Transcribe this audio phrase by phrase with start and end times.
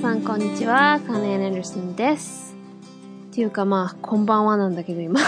[0.00, 2.54] さんこんにちは、カネ・エンダーソンです。
[3.32, 5.20] っていうかまあ、こんばんはなんだけど今。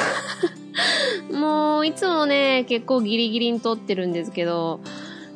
[1.31, 4.81] もう、いつもね、結構ギリギリに撮ってるんですけど、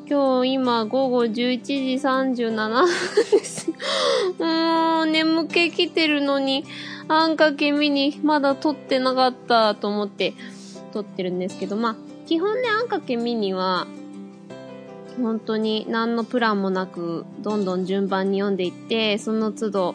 [0.08, 2.86] 今日今午後11時37分
[3.30, 3.70] です。
[4.40, 6.64] もう、眠気来てるのに、
[7.06, 10.32] あんかけ見にまだ撮ってなかったと思って
[10.94, 11.96] 撮ってるんですけど、まあ、
[12.26, 13.86] 基本ね、あんかけミニは、
[15.20, 19.94] 本当に何のプランもなく、どんどん順番に読んでいって、その都度、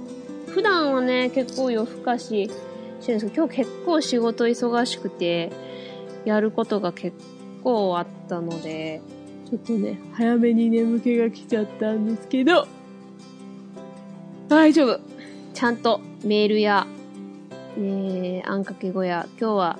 [0.47, 2.49] 普段はね、結構夜更かし
[2.99, 5.51] してるんですけど、今日結構仕事忙しくて、
[6.27, 7.15] やることが結
[7.63, 9.01] 構あったので、
[9.49, 12.67] ちょっとね、早めに眠気が来ちゃったんですけど、
[14.49, 14.99] 大丈夫。
[15.53, 16.85] ちゃんとメールや、
[17.77, 19.79] えー、あんかけ語や、今日は、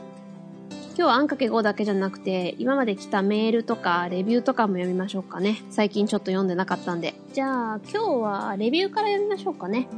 [0.70, 5.62] 今日はあんかけ語だけじゃなくて、今まで来たメールとか、レビューとかも読みましょうかね。
[5.70, 7.14] 最近ちょっと読んでなかったんで。
[7.34, 9.90] じゃあ、今日はレビューから読みましょうかね。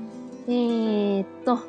[0.48, 1.60] えーっと、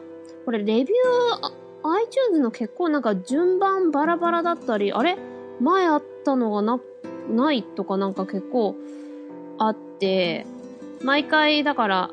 [0.47, 5.17] これレビュー、あ iTunes の結構なんか順番バラバラだったり、あれ？
[5.61, 6.81] 前あったのがな、
[7.31, 8.75] ないとかなんか結構
[9.59, 10.47] あって、
[11.03, 12.11] 毎回だから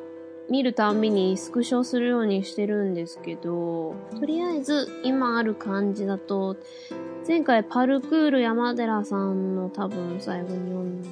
[0.49, 6.55] 見るたんびにスクショするようにしてるんですけど、とりあえず今ある感じだと、
[7.27, 11.03] 前回パルクール山寺さんの多分最後に読ん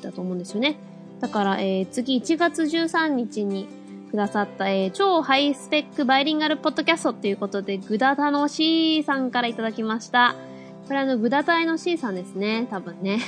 [0.00, 0.78] だと思うんですよね。
[1.20, 3.68] だから、えー、次1月13日に
[4.10, 10.34] くださった、えー、超ハイスペックバイリンガルポッドキャストということで、グダタの C さんからいただきました。
[10.86, 12.66] これあの、グダタイの C さんですね。
[12.70, 13.20] 多分ね。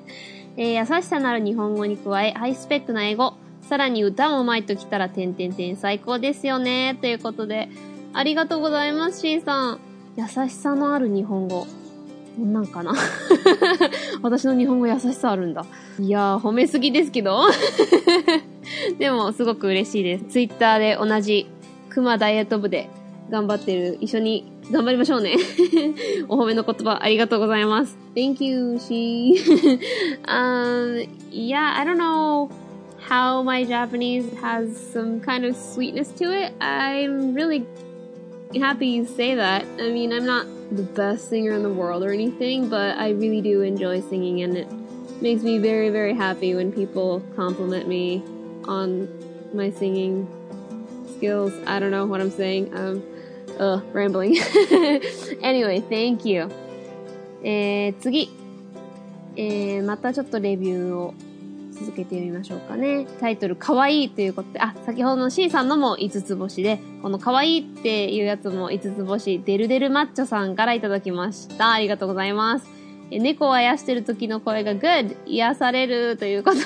[0.56, 6.96] えー、優しさのある日本語に加え、ハイスペックな英語、さらに歌もうまいときたら、てんてんてん最高ですよね。
[7.00, 7.68] ということで、
[8.14, 9.80] ありがとうございます、C さん。
[10.16, 11.66] 優しさのある日本語。
[12.36, 12.94] こんなんかな？
[14.22, 15.64] 私の日本語優しさあるんだ。
[15.98, 17.46] いやー、褒めすぎですけど。
[18.98, 20.24] でも、すごく嬉しいです。
[20.24, 21.46] ツイッターで同じ、
[21.90, 22.88] 熊ダイエット部で
[23.30, 25.36] 頑張ってる、一緒に頑張りましょうね。
[26.28, 27.98] お褒めの言葉ありがとうございます。
[28.14, 29.34] Thank you, she.
[30.26, 32.50] um, yeah, I don't know
[33.08, 36.54] how my Japanese has some kind of sweetness to it.
[36.60, 37.64] I'm really
[38.59, 39.65] happy you say that.
[39.79, 43.41] I mean, I'm not the best singer in the world or anything, but I really
[43.41, 44.67] do enjoy singing and it
[45.21, 48.23] makes me very, very happy when people compliment me
[48.65, 49.07] on
[49.53, 50.27] my singing
[51.17, 51.53] skills.
[51.65, 52.75] I don't know what I'm saying.
[52.75, 53.03] Um,
[53.59, 54.37] uh, rambling.
[55.41, 56.49] anyway, thank you.
[57.43, 58.29] えー、次。
[59.35, 61.13] えー、またちょっとレビューを
[61.72, 63.06] 続けてみましょうかね。
[63.20, 71.72] タイトル、かわいいということで、あ、先ほどの C さんのも5つ星で、このかわいいっていうやつも5つ星、デルデルマッチョさんからいただきました。
[71.72, 72.66] ありがとうございます。
[73.10, 75.16] え猫をあやしてる時の声が good!
[75.26, 76.62] 癒されるということで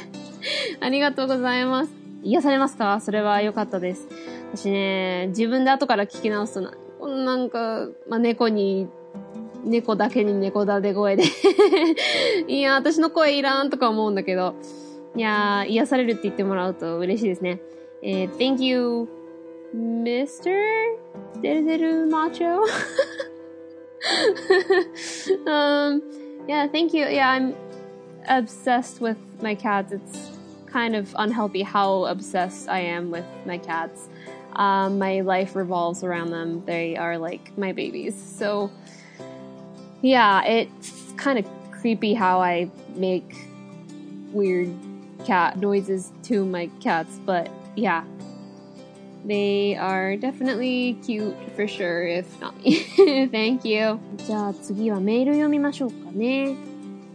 [0.80, 1.92] ありがとうございます。
[2.22, 3.00] 癒されますか？
[3.00, 4.08] それは良かったです。
[4.54, 6.72] 私ね、自分で後から聞き直すとな、
[7.24, 8.88] なんか、まあ、猫に、
[9.65, 11.23] 猫だけに猫だで声で
[12.47, 14.55] いや、私の声いらんとか思うんだけど、
[15.15, 17.61] いやー、癒されるって言ってもらうと嬉しいですね。
[18.01, 19.07] えー、thank you,
[19.75, 20.51] Mr.
[21.41, 22.61] デルデルマチョ
[25.45, 26.01] um,
[26.47, 27.05] yeah, thank you.
[27.05, 27.55] Yeah, I'm
[28.27, 29.91] obsessed with my cats.
[29.91, 30.31] It's
[30.65, 34.07] kind of unhealthy how obsessed I am with my cats.
[34.55, 36.63] Um, my life revolves around them.
[36.65, 38.15] They are like my babies.
[38.15, 38.71] So,
[40.06, 43.34] yeah, it's kind of creepy how I make
[44.32, 44.72] weird
[45.24, 48.04] cat noises to my cats, but yeah.
[49.24, 52.54] They are definitely cute for sure, if not.
[53.32, 53.98] Thank you.
[54.18, 56.54] じゃあ次はメール読みましょうかね。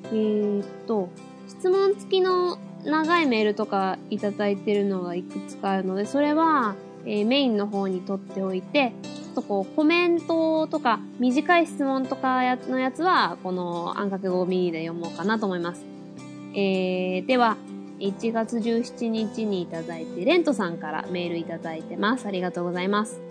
[0.05, 1.07] えーっと、
[1.47, 6.75] 質問付きの長いメールとかいただいてるのがいくつかあるので、それは、
[7.06, 15.86] えーメインの方に取っておいて、ちょっとこうコメントとか短い質問とかやのやつは、このあんかけ語ミニで読もうかなと思います。
[16.53, 17.57] えー、では、
[18.00, 22.25] 1月17日にいただいて、レントさんからメールいただいてます。
[22.27, 23.21] ありがとうございます。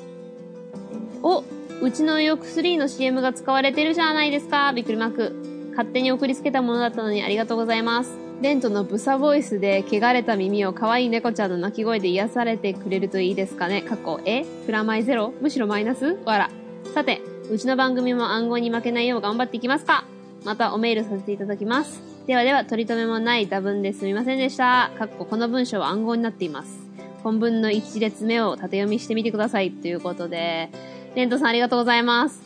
[1.23, 1.45] お、
[1.83, 4.73] うちのよ薬の CM が使われてるじゃないですか。
[4.73, 5.51] びっくりマーク。
[5.71, 8.30] 勝手に送りつけたものだったのにありがとうございます。
[8.41, 13.83] レントのブサボイスで汚れた耳を可愛い猫ちゃんの鳴き声で癒されてくれるといいですかね。
[13.83, 14.45] 過去、え？
[14.65, 15.35] プラマイゼロ？
[15.43, 16.19] むしろマイナス？
[16.25, 16.51] わら。
[16.95, 17.21] さて、
[17.51, 20.07] うちの番組も暗号に負けないよう頑張っていきますか
[20.45, 22.01] またおメールさせていただきます。
[22.27, 24.91] ではでは、取り留めもない多文ですみませんでした。
[24.99, 26.79] かっここの文章は暗号になっています。
[27.23, 29.71] 本文の一列目を縦読みしてみてください。
[29.71, 30.71] ということで、
[31.15, 32.41] レントさんありがとうございます。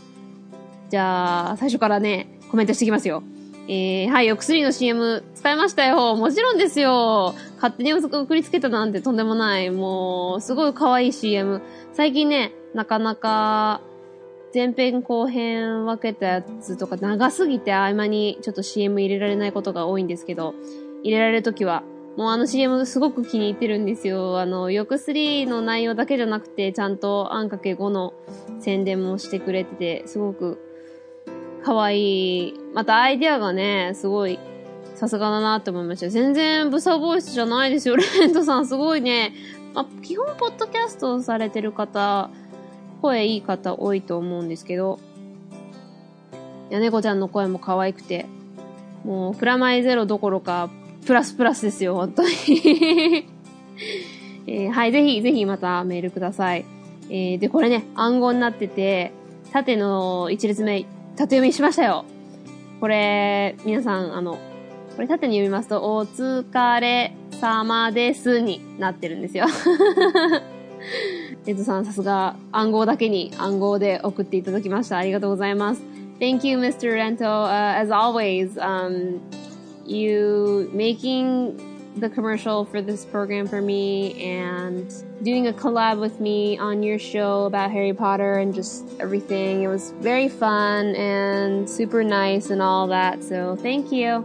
[0.90, 3.23] じゃあ、最初からね、コメントしていきますよ。
[3.66, 6.16] えー、はい、お薬の CM 使いましたよ。
[6.16, 7.34] もちろんですよ。
[7.56, 9.70] 勝手に送りつけたなんてとんでもない。
[9.70, 11.62] もう、すごい可愛い CM。
[11.94, 13.81] 最近ね、なかなか、
[14.55, 20.55] 前編後編分けたやつとか長すぎて合間にちょっと CM 入れられないことが多いんですけど、
[21.02, 21.82] 入れられるときは、
[22.16, 24.38] もうあの CM すごく気に入ってるんですよ。
[24.38, 28.12] あの、よく3の内容だけじゃなくて、ちゃんとあんかけ5の
[28.61, 30.58] 宣伝もしてくれてて、すごく
[31.64, 32.63] 可愛い。
[32.75, 34.38] またアイディアがね、すごい、
[34.97, 36.09] さすがだなって思いました。
[36.09, 37.97] 全然ブサボイスじゃないですよ。
[37.97, 39.32] レントさんすごいね。
[39.75, 42.31] まあ、基本ポッドキャストされてる方、
[43.00, 44.99] 声いい方多いと思うんですけど、
[46.71, 48.26] いや、猫ちゃんの声も可愛くて、
[49.05, 50.69] もう、プラマイゼロどころか、
[51.06, 52.31] プラスプラスですよ、本当に、
[54.47, 56.65] えーはい、ぜひ、ぜひまたメールください。
[57.09, 59.12] えーで、これね、暗号になってて、
[59.53, 60.82] 縦の一列目、
[61.17, 62.05] 縦読みしましたよ。
[62.81, 64.38] これ、皆さん、あの、
[64.94, 69.47] これ縦に読みますと、お疲れ様ですになってるんですよ。
[71.47, 74.99] レッドさん、さすが暗号だけに暗号で送っていただきました。
[74.99, 75.82] ありがとうございます。
[76.21, 76.94] Thank you, Mr.
[76.94, 77.25] Rento.
[77.25, 79.21] Uh, as always, um,
[79.85, 84.93] you making the commercial for this program for me and
[85.23, 89.62] doing a collab with me on your show about Harry Potter and just everything.
[89.62, 93.23] It was very fun and super nice and all that.
[93.23, 94.25] So thank you.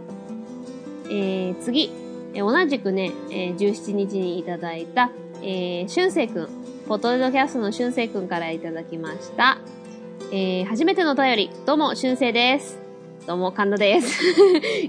[1.12, 1.90] えー、次、
[2.34, 5.10] えー同じくね、えー17日にいただいた、
[5.42, 6.48] えー、しゅんせいくん、
[6.86, 9.58] ポッドキャストのしゅんせいくんからいただきました。
[10.32, 12.78] えー、初めてのお便り、どうも、しゅんせいです。
[13.26, 14.22] どうも、神田です。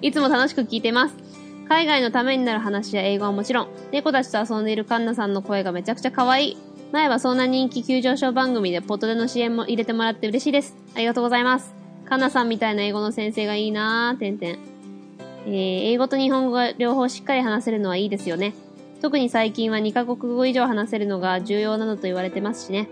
[0.01, 1.30] いつも楽しく聞いてます。
[1.71, 6.57] 海外のためになる話や英語はもちろん、猫たちと遊んでいるカンナさんの声がめちゃくちゃ可愛い。
[6.91, 10.75] 前はそんな人気急上昇番組でポットでの CM も入れてもらって嬉しいです。
[10.95, 11.73] ありがとうございます。
[12.09, 14.59] カンナさんみたいな英語の先生がいいなぁ、てんてん。
[15.45, 18.53] えー英語と日本語が両方しっかり話せるのはいいですよね。
[19.01, 22.89] 特に最近は2カ国語以上話せるのが重要なのと言われてますしね。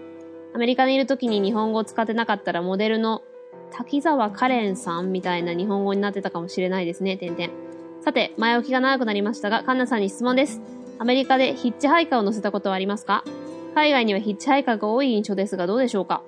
[0.56, 3.24] アメリカにいる時に日本語を使ってなかったらモデルの
[3.72, 7.69] 滝沢カレンさんみたいな日本語になってたかもしれないですね、てんてん。
[8.10, 10.60] さて、前置きが長くなりましたが、カンナさんに質問です。
[10.98, 13.24] アメリカでヒッチハイカーを乗せたことはありますか？
[13.76, 16.24] 海外にはヒッチハイカーが多い印象ですがどうでしょうか？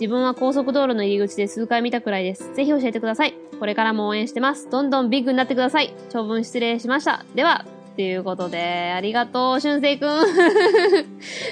[0.00, 2.52] 自分は高速道路の入り口で数回見たくらいです。
[2.56, 3.34] ぜひ教えてください。
[3.60, 4.68] これからも応援してます。
[4.68, 5.94] どんどんビッグになってください。
[6.10, 7.24] 長文失礼しました。
[7.36, 10.08] では、ということで、ありがとう、しゅんせいくん。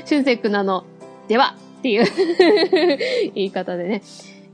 [0.05, 0.85] しゅんせいくんのあの、
[1.29, 2.05] では、っていう
[3.37, 4.03] 言い方でね。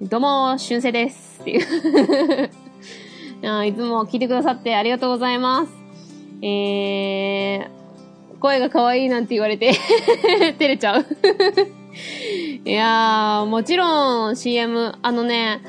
[0.02, 1.40] どうも、しゅんせいです。
[1.40, 2.50] っていう
[3.42, 5.72] いつも聞いてくださってありがとうございます。
[6.42, 9.72] えー、声が可愛いなんて言われて、
[10.58, 11.06] 照れちゃう。
[12.64, 15.60] いやー、もちろん CM、あのね、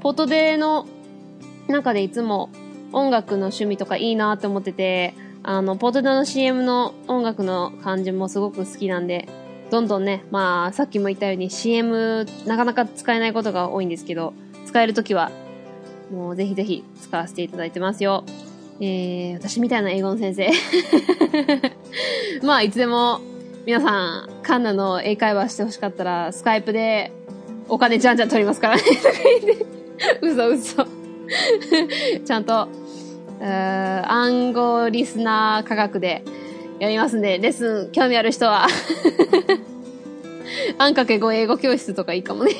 [0.00, 0.86] ポトデの
[1.68, 2.50] 中でいつも
[2.92, 9.28] 音楽の趣味とかいいなって思ってて、あの、ポトデの CM の音楽の感じもすごく好きなんで、
[9.70, 14.32] どんどんね、まあ、さっきも言ったように CM なかなか使えないことが多いんですけど、
[14.66, 15.30] 使えるときは、
[16.10, 18.24] もうぜひぜひ使わせていただいてますよ。
[18.80, 20.50] えー、私みたいな英語の先生。
[22.42, 23.20] まあ、いつでも、
[23.66, 27.12] 皆さん、カンナの英会話してほしかったら、スカイプで
[27.68, 28.82] お金じゃんじゃん取りますからね。
[30.20, 30.86] 嘘嘘。
[32.24, 32.68] ちゃんと、
[33.40, 36.24] うー暗号リスナー価格で
[36.80, 38.66] やりますんで、レッスン興味ある人は、
[40.78, 42.52] あんかけ語英語教室とかいいかもね。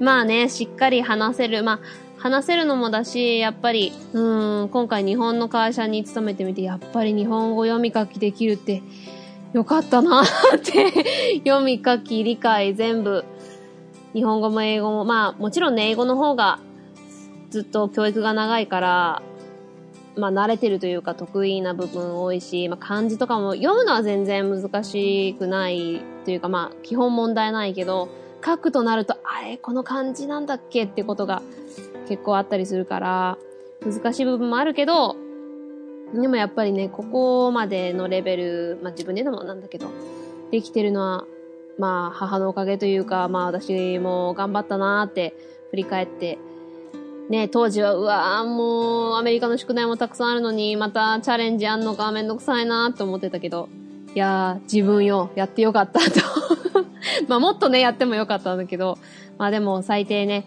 [0.00, 1.62] まあね、しっかり話せる。
[1.62, 1.80] まあ、
[2.18, 8.82] 話せるのもだし、やっぱり、うん、今回日本の会社に勤めてみて、やっぱり日本語読み書きできるって、
[9.52, 10.26] よかったなっ
[10.58, 13.24] て、 読み書き理解全部、
[14.14, 16.58] 日本語も英語も、まあ、もちろんね、英語の方が、
[17.50, 19.22] ずっと教育が長いから、
[20.16, 28.08] まあ、慣れてるというか得意な部分多いし、まあ、漢字とかも読むのは全然難しくないというか、まあ、基本問題ないけど、
[28.44, 31.42] 書くとなると、あれ、この漢字なんだっけってことが
[32.08, 33.38] 結構あったりするから、
[33.84, 35.16] 難しい部分もあるけど、
[36.14, 39.88] でもやっぱりね、ここまでのレベル、まあ自分で言うのもなんだけど、
[40.50, 41.24] できてるのは、
[41.78, 45.34] まあ母のおかげというか、まあ私も頑張ったなーって
[45.70, 46.38] 振り返って、
[47.28, 53.68] ね、当時は、うわーもうアメリカの宿題もたくさんあるのに、またチャレンジあんのかめんどくさいなーって思ってたけど、
[54.14, 56.67] いやー、自分よ、やってよかったと。
[57.28, 58.98] まあもっとね、やってもよかったんだけど、
[59.38, 60.46] まあでも最低ね、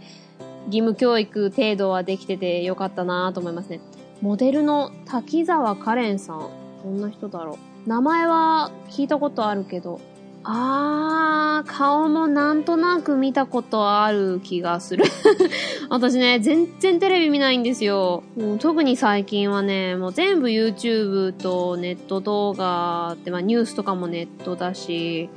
[0.68, 3.82] 義務教育程度はできててよかったなと思いますね。
[4.22, 6.50] モデルの滝沢カレンさん。
[6.84, 7.90] どんな人だろう。
[7.90, 10.00] 名前は聞いたことあるけど、
[10.44, 15.06] あー、顔もなんとなく見たことある気がする。
[15.90, 18.24] 私ね、全然テレビ見ないんですよ。
[18.36, 25.30] もう特に最近はね、もう全部 YouTube とネット動画って、まあニュースとかもネットだし、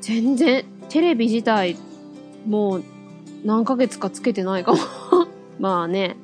[0.00, 1.76] 全然テレビ自体
[2.46, 2.84] もう
[3.44, 4.78] 何ヶ月かつけてないかも。
[5.58, 6.16] まあね、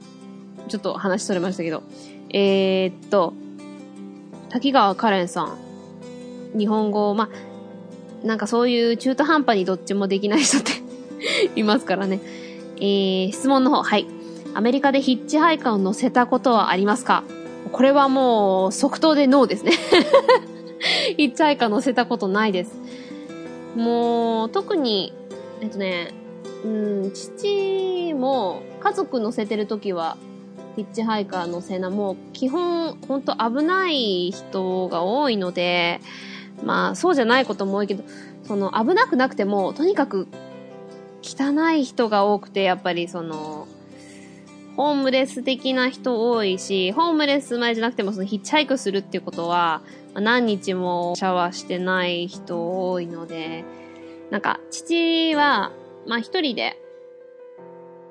[0.69, 1.83] ちょっと話それましたけど。
[2.31, 3.35] えー、っと、
[4.49, 5.59] 滝川カレンさん。
[6.59, 7.29] 日本語、ま
[8.23, 10.71] あ、なんかそういう中途半端にどっちもできない人って
[11.61, 12.21] いますからね。
[12.77, 14.07] えー、質問の方、はい。
[14.55, 17.25] アメリカでヒッチハイカーを乗せたことはありますか？
[17.73, 19.73] これはもう即答でノーですね
[21.17, 22.73] ヒッチハイカー乗せたことないです。
[23.75, 25.13] もう、特に、
[25.61, 26.13] えっとね、
[26.65, 30.17] うん、父も家族乗せてるときは、
[30.77, 36.01] ヒッチハイカー乗せな、もう基本、ほんと危ない人が多いので、
[36.65, 38.05] まあ、そうじゃないことも多いけど、
[38.47, 40.29] その、危なくなくても、とにかく、
[41.23, 43.67] 汚い人が多くて、やっぱりその、
[44.77, 49.83] ホームレス的な人多いし、ホームレス前じゃなくてもそのヒッチハイクするっていうことは、
[50.15, 53.65] 何日もシャワーしてない人多いので、
[54.31, 55.73] なんか、父は、
[56.07, 56.77] まあ一人で、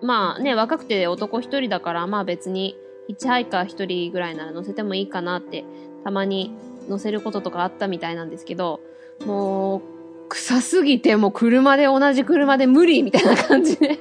[0.02, 2.78] まあね、若くて男一人だから、まあ別に、
[3.08, 5.66] ヒッチハイカー一人ぐらいなら乗せてもいいかなって、
[6.04, 6.56] たまに
[6.88, 8.80] 乗せることとかあったみたいなんですけど、
[9.26, 9.82] もう、
[10.30, 14.00] 臭すぎてもう車で同じ車で無理みたいな感じで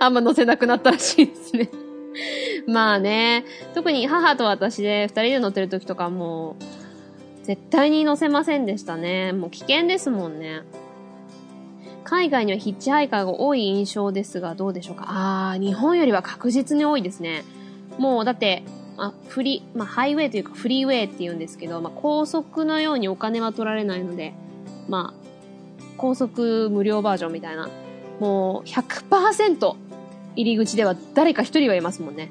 [0.00, 1.70] あんま乗せなくなったらしいですね。
[2.66, 9.32] まあね、特に母と私で二人で乗ってる時とかもう、絶対に乗せませんでしたね。
[9.32, 10.62] もう危険ですもんね。
[12.04, 17.44] 海外にはヒッチハイカーが多い印象ですが、どうでしょうかあー、日本よりは確実に多いですね。
[17.98, 18.64] もうだって、
[18.98, 24.34] あ、フリ、まあ、ハイウェイというかフリーウェイって言うんですけど、まあ、高速のようにお金は取られないので、
[24.88, 27.68] まあ、高速無料バージョンみたいな、
[28.20, 29.76] もう100%
[30.36, 32.30] 入り口では誰か一人はいますもんね。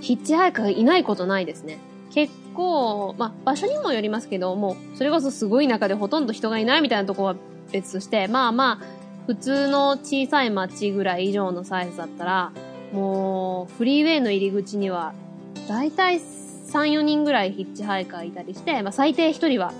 [0.00, 1.78] ヒッチハイカーいないことないですね。
[2.12, 7.36] 結構、まあ、場所にもよりますけど、もう、それこそすごい中でほとんど人がいないみたいなとこは
[7.72, 8.86] 別として、まあまあ、
[9.26, 12.52] 普通の小さい街ぐらい以上のサイズだったら、
[12.92, 15.14] もう、フリーウェイの入り口には
[15.68, 16.20] 大体3、
[16.70, 19.72] 4人ぐらいヒッチハイカーいたりして、まあ最低1人は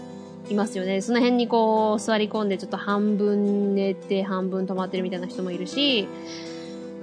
[0.51, 1.01] いますよね。
[1.01, 6.07] その辺にこう座り込んでちょっと半分寝て半分止まってるみたいな人もいるし、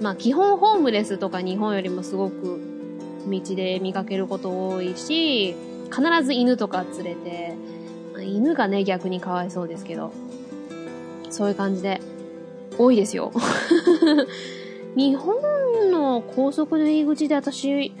[0.00, 2.60] まあ基本ホームレスとか日本よりもすごく
[3.26, 5.54] 道で見かけること多いし、
[5.90, 7.54] 必ず犬とか連れて、
[8.22, 10.12] 犬がね逆にかわいそうですけど、
[11.30, 12.00] そういう感じで
[12.78, 13.32] 多いですよ。
[14.96, 17.92] 日本の高速の入り口で私、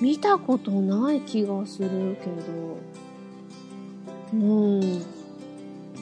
[0.00, 2.78] 見たことない気がするけど、
[4.32, 5.02] うん。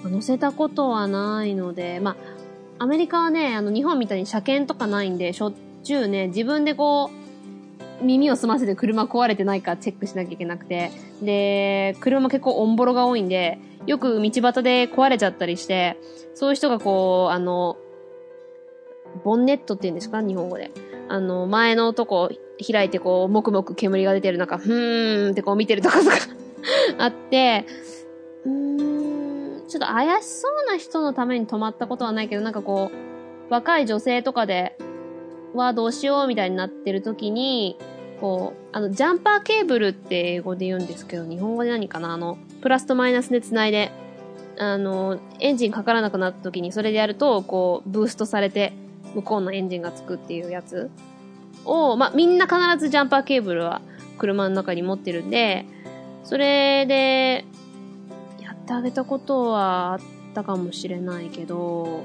[0.04, 2.16] 乗せたことはないので、まあ、
[2.78, 5.52] アメリカはね、あの、日本みたいに車検とかないんで、しょっ
[5.82, 7.10] ちゅうね、自分でこ
[8.00, 10.90] う、耳を澄ませて車壊れてないかチェックしなきゃいけなくて、
[11.22, 15.96] で、車結構オンボロが多いんで、よく道端で壊れちゃったりして、
[16.34, 17.76] そういう人がこう、あの、
[19.24, 20.20] ボンネットって言うんですか？
[20.20, 20.70] 日本語で。
[21.08, 22.28] あの、前のとこ
[22.70, 26.16] 開いてこう、もくもく煙が出てる中、ふーんってこう見てるとことか
[26.98, 27.64] あって、
[28.44, 28.95] うーん、
[29.68, 34.78] ちょっと怪しそうな人のために止まったことはないけど、なんかこう、若い女性とかで、
[35.54, 37.78] はどうしようみたいになってる時に、
[38.20, 43.90] こう、あの、ジャンパーケーブルって英語で言うんですけど、日本語で何かなあの、プラスとマイナスで繋いで、
[44.58, 48.72] あの、エンジンかからなくなった時にそれでやると、こう、ブーストされて、
[49.14, 50.90] 向こうのエンジンがつくっていうやつ。
[51.64, 53.80] を、まあ、みんな必ずジャンパーケーブルは
[54.18, 55.66] 車の中に持ってるんで、
[56.24, 57.44] それで、
[58.66, 60.00] ってあげたことはあっ
[60.34, 62.04] たかもしれないけど、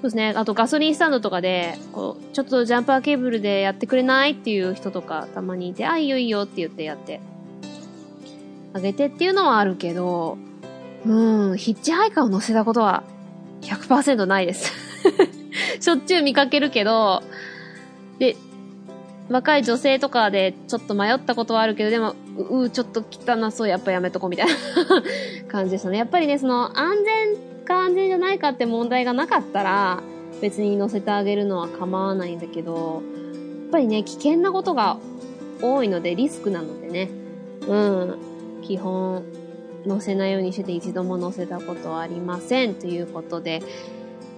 [0.00, 0.32] うですね。
[0.36, 7.20] あとガソリンスタンドとかで、こう、ちょっとジャンパーケーブルでやってくれないっていう人とかたまにいて、あ、いいよいいよって言ってやって、
[8.72, 10.38] あげてっていうのはあるけど、
[11.04, 13.04] うん、ヒッチハイカーを乗せたことは
[13.60, 14.72] 100%ないです
[15.78, 17.22] しょっちゅう見かけるけど、
[18.18, 18.36] で、
[19.30, 24.52] 若い女性とかでちょっと迷ったことはあるけど、でも、うう、ちょっと汚そう、やっぱやめとこうみたいな
[25.48, 25.98] 感じでしたね。
[25.98, 30.02] やっぱりね、その、安全か安全じゃないかって問題がなかったら、
[30.40, 33.02] 別に乗せてあげるのは構わないんだけど、
[33.64, 34.98] やっぱりね、危険なことが
[35.62, 37.10] 多いので、リスクなのでね、
[37.66, 38.18] うん、
[38.62, 39.24] 基本、
[39.86, 42.74] 乗せないようにしてて一度も乗せたことはありません。
[42.74, 43.62] ということで、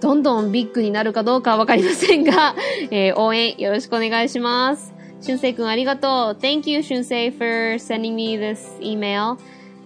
[0.00, 2.56] どんどんビッグになるかどうかはわかりませんが、
[2.90, 4.92] えー、応援よろしくお願いします。
[5.20, 6.40] しゅんせいくんありがとう。
[6.40, 9.38] Thank you, しゅんせい for sending me this email.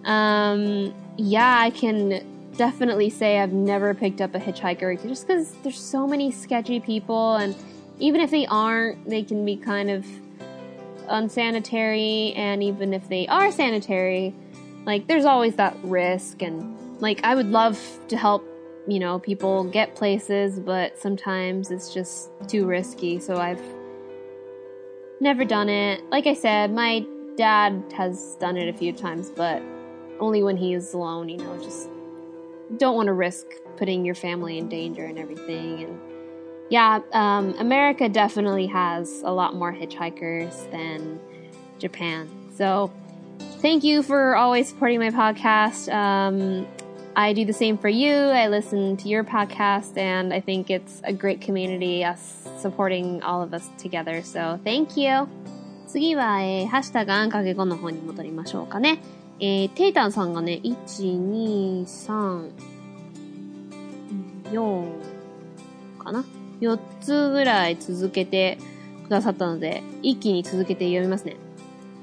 [0.05, 2.25] Um, yeah, I can
[2.57, 7.37] definitely say I've never picked up a hitchhiker just because there's so many sketchy people
[7.37, 7.55] and
[7.99, 10.07] even if they aren't, they can be kind of
[11.09, 14.35] unsanitary and even if they are sanitary,
[14.87, 17.79] like there's always that risk and like I would love
[18.09, 18.43] to help,
[18.92, 23.20] you know, people get places, but sometimes it's just too risky.
[23.20, 23.64] So I've
[25.22, 26.04] never done it.
[26.10, 27.06] Like I said, my
[27.38, 29.62] dad has done it a few times, but
[30.20, 31.88] only when he is alone, you know, just
[32.76, 33.46] don't want to risk
[33.78, 35.84] putting your family in danger and everything.
[35.84, 36.00] And
[36.70, 41.18] yeah, um, America definitely has a lot more hitchhikers than
[41.80, 42.30] Japan.
[42.58, 42.92] So
[43.60, 45.90] thank you for always supporting my podcast.
[45.94, 46.68] Um,
[47.14, 48.14] I do the same for you.
[48.14, 53.42] I listen to your podcast, and I think it's a great community, us supporting all
[53.42, 54.22] of us together.
[54.24, 55.28] So thank you.
[55.88, 59.00] 次は、えー、ハッシュタグアンカゲ5の方に戻りましょうかね。
[59.42, 62.52] えー、テイタンさんがね、1、2、3、
[64.52, 64.86] 4
[66.00, 66.24] かな
[66.62, 68.58] ?4 つぐらい続けて
[69.04, 71.36] くださったので、一気に続けて読みますね。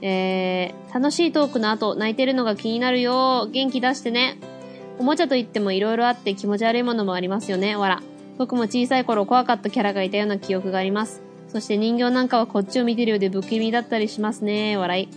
[0.03, 3.49] えー、楽しいトークの後、泣いてるのが気になるよ。
[3.51, 4.37] 元気出してね。
[4.99, 7.77] おもちゃといっても色々あって気持ち悪いものもありますよね。
[7.77, 8.03] わら。
[8.37, 11.23] 僕も小さい頃怖かったキャラがいたような記憶があります。
[11.49, 14.77] そして人形なんかはこっちを見てるようで不気味だったりしますね。
[14.77, 15.09] 笑い。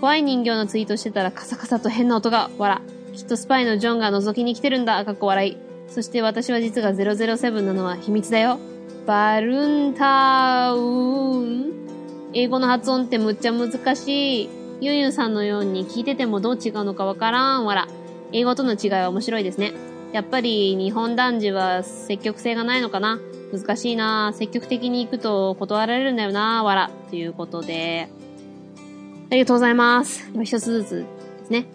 [0.00, 2.50] 怖い人形のツイートしてたらカサカサと変な音が。
[2.58, 2.80] わら。
[3.12, 5.04] きっとスパイのジョンが覗きに来てるんだ。
[5.04, 5.56] かっこ笑い。
[5.88, 8.58] そして私は実が007なのは秘密だよ。
[9.06, 11.72] バルンタウン。
[12.34, 14.48] 英語の発音ってむっちゃ難しい。
[14.80, 17.64] ユンユンさんのように聞いててもどう違うのかわからん。
[17.64, 17.88] わら。
[18.32, 19.72] 英語との違いは面白いですね。
[20.12, 23.18] やっぱり日本男児は積極性がないのかな？
[23.52, 26.90] 難しいな積極的に行くと断られるんだよなわら。
[27.10, 28.08] ということで、
[29.30, 30.30] ありがとうございます。
[30.42, 31.06] 一つずつ
[31.40, 31.66] ですね。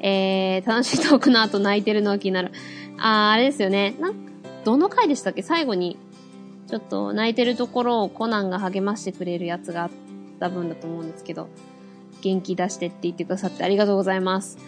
[0.00, 2.52] えー、楽しいトークの後泣いてるのが気になる。
[2.98, 3.94] あー、あれですよね。
[4.00, 4.18] なんか、
[4.64, 5.42] どの回でしたっけ？
[5.42, 5.96] 最後に、
[6.68, 9.90] ちょっと泣いてるところをコナンが励ましてくれるやつがあっ
[10.38, 11.48] た分だと思うんですけど、
[12.20, 14.58] 元気出してって言ってくださってありがとうございます。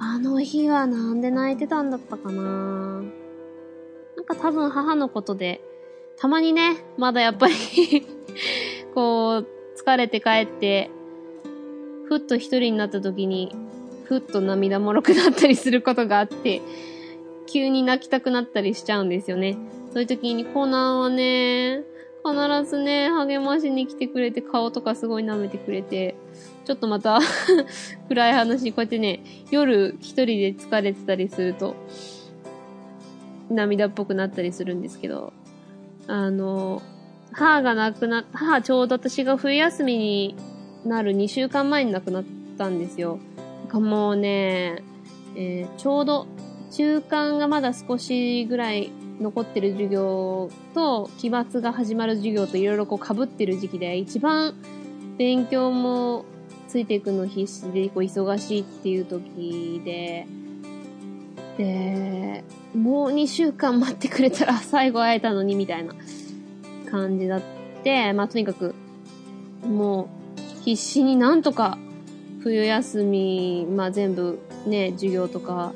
[0.00, 5.60] あの日はなんで泣いてたんだったかななんか多分母のことで、
[6.16, 7.54] たまにね、まだやっぱり
[8.94, 10.90] こう、疲れて帰って、
[12.04, 13.54] ふっと一人になった時に、
[14.04, 16.62] ふっと涙もろくなったりすることがあって、
[17.46, 19.56] 急に泣きたくなったりしちゃうんですよね。
[19.92, 21.82] そういう時にコナンはね、
[22.24, 26.14] 必ずね、励ましに来てくれて、顔とかすごい舐めてくれて、
[26.68, 27.18] ちょっとまた
[28.10, 31.74] 暗い話、こうやってね、夜一人で疲れてたりすると、
[33.48, 35.32] 涙っぽくなったりするんですけど、
[36.06, 36.82] あの、
[37.32, 40.36] 母が亡くな、母ちょうど私が冬休みに
[40.84, 42.24] なる2週間前に亡くなっ
[42.58, 43.18] たんですよ。
[43.68, 44.82] かもうね、
[45.36, 46.26] えー、ちょうど
[46.70, 54.52] 中間がまだ少しぐらい残ってる授業と、期末が始まる授業といろいろこう被ってる時期で、一番
[55.16, 56.26] 勉強も
[56.68, 60.26] ついていくの必死で、こう忙しいっていう時で、
[61.56, 65.94] で、もう2週間待ってくれたら最後会えたのにみたいな
[66.90, 67.42] 感じだっ
[67.82, 68.74] て、まあとにかく、
[69.66, 71.78] もう必死になんとか
[72.42, 75.72] 冬休み、まあ全部ね、授業とか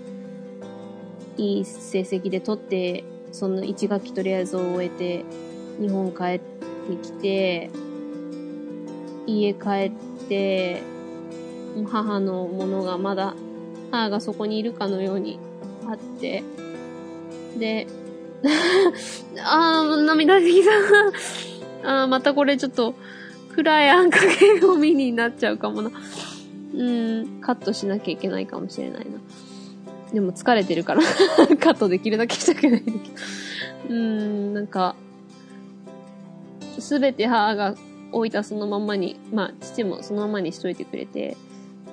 [1.38, 5.24] いい成績で取って、その1学期とりあえず終えて、
[5.80, 6.42] 日本帰って
[7.02, 7.70] きて、
[9.26, 9.92] 家帰っ
[10.32, 10.82] て、
[11.90, 13.34] 母のものがまだ、
[13.90, 15.38] 母がそこにいるかのように
[15.86, 16.42] あって、
[17.58, 17.86] で、
[19.44, 20.70] あー、涙できた。
[22.02, 22.94] あー、またこれちょっと、
[23.54, 25.90] 暗いあんかけを見になっちゃうかもな。
[26.74, 29.18] うん、カットしなきゃいけないかもしれないな。
[30.14, 31.02] でも疲れてるから
[31.60, 32.96] カットできるだけしたくないんだけど
[33.90, 34.94] うーん、なんか、
[36.78, 37.74] すべて母が
[38.12, 41.36] 置いたそのままに、まあ、父もそのままにしといてくれて、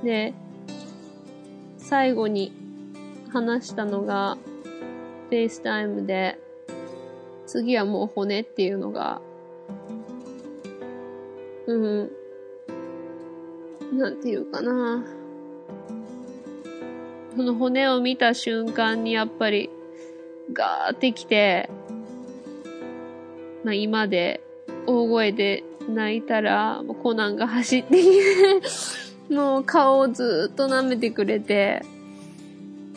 [0.03, 0.33] で、
[1.77, 2.51] 最後に
[3.29, 4.37] 話したのが、
[5.29, 6.39] FaceTime で、
[7.47, 9.21] 次はもう骨っていうのが、
[11.67, 12.11] うん、
[13.93, 15.03] なんていうかな。
[17.35, 19.69] その骨を見た瞬間にやっぱり
[20.51, 21.69] ガーってきて、
[23.63, 24.41] まあ今で
[24.87, 28.03] 大声で泣いたら、もうコナンが走ってき
[29.29, 31.83] て もう顔をずっと舐めてくれて、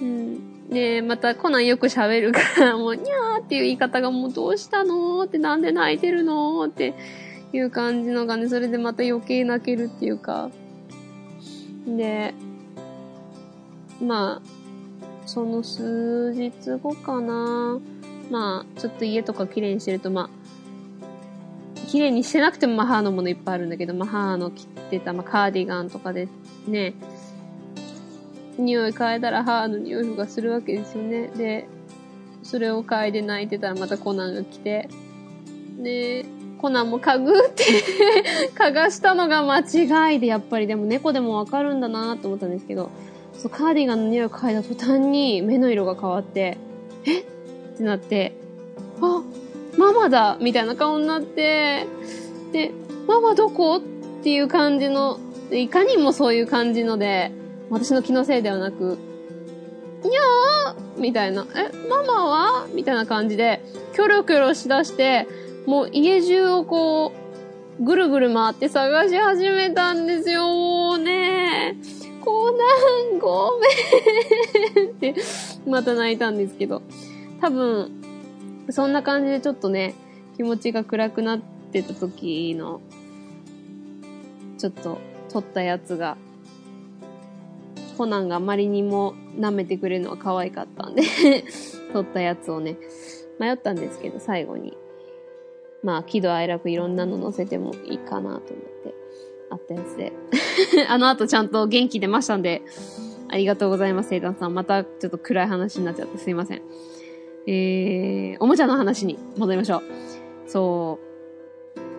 [0.01, 0.69] うん。
[0.71, 5.23] で、またコナンよく喋るから、 もう、にゃーっていう言い方がもうどうしたの？
[5.25, 6.67] ってなんで泣いてるの？
[6.67, 6.95] って
[7.53, 10.51] いう感じのがね、それでまた余計泣けるっていうか。
[11.87, 12.35] で、
[14.01, 16.53] まあ、その数日
[16.83, 17.79] 後かな。
[18.31, 20.42] まあ、ちょっと家とか綺麗にしてると、まあ、
[21.93, 26.27] 綺麗にしてなくても、まあ、母のものいっぱいあるんだけど、まあ、母の着てた、まあ、カーディガンとかで、
[26.67, 26.95] ね、
[28.57, 31.29] 匂い嗅いだら母の匂いがするわけですよね。
[31.37, 31.69] で、
[32.43, 34.89] それを嗅いで泣いてたらまたコナンが来て、
[35.83, 36.25] で、
[36.63, 37.63] コナンも嗅ぐって
[38.57, 40.67] 嗅がしたのが間違いで、やっぱり。
[40.67, 42.89] でも猫でもわかるんだなと思ったんですけど、
[43.35, 46.57] そう、カーディガンの匂いを嗅いだ途端に目の色が変わって、
[47.05, 47.25] えっ
[47.77, 48.33] てなって、
[49.03, 49.23] あ、
[49.79, 51.87] ママだみたいな顔になって、
[52.53, 52.73] で、
[53.07, 53.77] ママどこ？
[53.77, 53.81] っ
[54.23, 55.19] ていう感じの、
[55.51, 57.33] いかにもそういう感じので、
[57.71, 58.99] 私の気のせいではなく、
[60.05, 62.67] にゃーみたいな、え、ママは？
[62.75, 63.61] みたいな感じで、
[63.95, 65.27] キョロキョロしだして、
[65.67, 67.13] もう家中をこ
[67.79, 71.77] う、ぐるぐる回って探し始めたんですよ、もうね。
[72.25, 72.59] コナ
[73.17, 73.59] ン、ご
[74.77, 75.15] めんって、
[75.67, 76.83] また泣いたんですけど。
[77.41, 78.02] 多分、
[78.73, 79.95] そんな感じでちょっとね、
[80.37, 81.41] 気持ちが暗くなっ
[81.73, 82.81] てた時の、
[84.59, 84.99] ちょっと、
[85.31, 86.17] 撮ったやつが、
[87.97, 91.03] コナンがあまりにも舐めてくれるのは可愛かったんで
[91.93, 92.77] 撮ったやつをね、
[93.39, 94.77] 迷ったんですけど、最後に。
[95.83, 98.95] まあ、喜怒哀楽いろんなの載せてもいいかなと思って、
[99.51, 100.13] あったやつで。
[100.89, 102.63] あの後ちゃんと元気出ましたんで、
[103.29, 104.55] ありがとうございます、生誕さん。
[104.55, 106.63] またちょっと暗い話になっちゃってすいません。
[107.47, 109.83] えー、おもちゃの話に戻りましょう。
[110.47, 111.13] そう。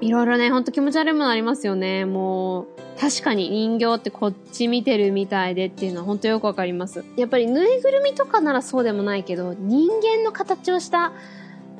[0.05, 2.05] いろいろね、ほんと気持ち悪いものありますよね。
[2.05, 2.65] もう、
[2.99, 7.03] 確かに人形ってこっち見てるみたいでっていうのはほんとよくわかります。
[7.17, 11.13] やっぱりぬいぐるみとかならそうでもないけど、人間の形をした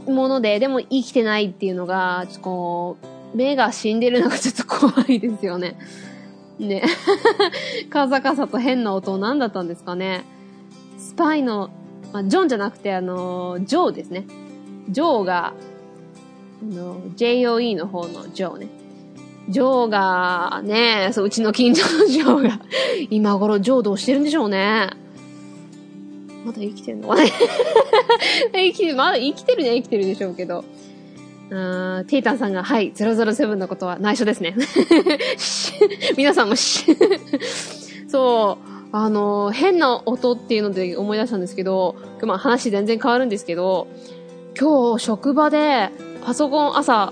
[0.07, 2.97] もので、でも生きてないっていうのが、ちょっとこ
[3.33, 5.77] う、目が死んでるのがちょっと怖いですよね。
[6.59, 6.83] ね。
[7.89, 10.23] カサカサと変な音何だったんですかね。
[10.97, 11.69] スパイの、
[12.13, 14.25] まあ、ジョンじゃなくてあの、ジョーですね。
[14.89, 15.53] ジョーが、あ
[16.65, 18.67] の、JOE の方のジョーね。
[19.49, 22.59] ジョーが、ね、そう、うちの近所のジョーが、
[23.09, 24.91] 今頃ジョーどうしてるんでしょうね。
[26.45, 27.31] まだ生きてるのかね
[28.53, 30.63] 生きてる、まだ生きてるには生きてるでしょうけど。
[31.51, 34.55] あーテイタンさんが、はい、007のことは内緒ですね。
[36.17, 36.55] 皆さんも
[38.07, 43.87] そう、あの、変な音っていうので思い出したんですけど、まあ話全然変わるんですけど、
[44.57, 45.89] 今日職場で
[46.23, 47.11] パソコン朝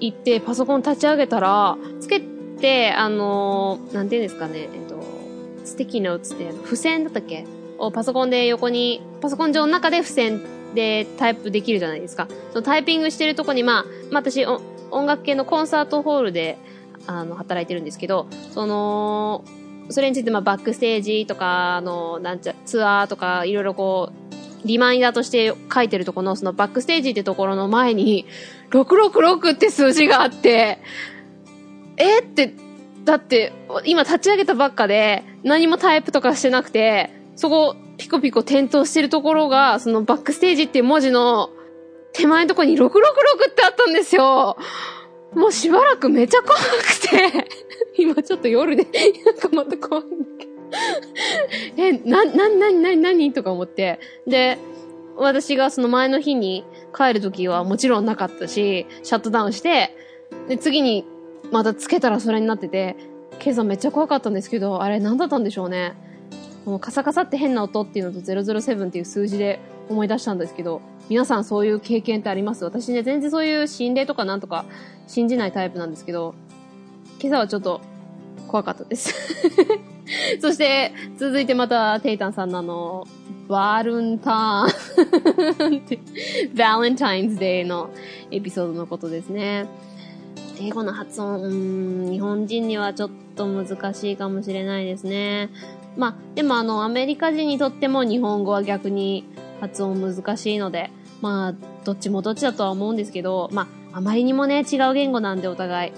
[0.00, 5.00] 行ってパソコン立ち上げたら、つけて、あの、なんていうんですかね、えっと、
[5.64, 7.46] スティキノーツって、付箋だったっけ？
[7.78, 10.42] をパソコンで横に、パソコン上の中で付箋
[10.74, 12.26] でタイプできるじゃないですか。
[12.50, 16.58] そのタイピングしてるとこに、まあ、まあ、私、音楽系のコンサートホールで、
[17.06, 19.44] あの、働いてるんですけど、その、
[19.92, 24.10] それについて、まあ、バックステージとか、の、なんちゃ、ツアーとか、いろいろこ
[24.64, 28.26] う、リマインダーとして書いてるとこの、そのバックステージってところの前に、
[28.70, 30.78] 666って数字があって、
[31.96, 32.20] え？
[32.20, 32.54] って、
[33.04, 33.52] だって、
[33.84, 41.50] 今立ち上げたばっかで、何もタイプとかしてなくて、そこ、ピコピコ点灯してるところが、そのバックステージっていう文字の
[42.12, 44.56] 手前のとこに666ってあったんですよ。
[45.34, 47.48] もうしばらくめちゃ怖くて、
[47.98, 48.84] 今ちょっと夜で、
[49.24, 50.52] なんかまた怖いんだけど。
[51.76, 53.98] え、な、な、な、な、な、にとか思って。
[54.26, 54.58] で、
[55.16, 56.64] 私がその前の日に
[56.94, 59.96] 帰るときはもちろんなかったし、シャットダウンして、
[60.48, 61.04] で、次に
[61.50, 62.96] またつけたらそれになってて、
[63.42, 65.94] 今朝めっちゃ怖かったんですけど、あれ何だったんでしょうね。
[66.64, 70.80] このカサカサって変な音っていうのと007っていう数字で思い出したんですけど、
[71.12, 72.64] 皆さんそういう経験ってあります？
[72.64, 74.64] 私ね、全然そういう心霊とかなんとか
[75.06, 76.34] 信じないタイプなんですけど、
[77.20, 77.82] 今朝はちょっと
[78.48, 79.14] 怖かったです。
[80.40, 83.06] そして、続いてまた、テイタンさんのあの、
[83.46, 87.90] バルンターン、バレンタインズデーの
[88.30, 89.66] エピソードのことですね。
[90.62, 91.48] 英語の発音、う
[92.08, 95.50] ん、日本人にはちょっと難しいかもしれないですね。
[95.94, 99.26] まあ、でもあの、アメリカ人にとっても日本語は逆に
[99.60, 100.90] 発音難しいので、
[101.22, 101.54] まあ、
[101.84, 105.92] どっちもどっちだとは思うんですけど、まあ、あまりにもね、違う言語なんでお互い、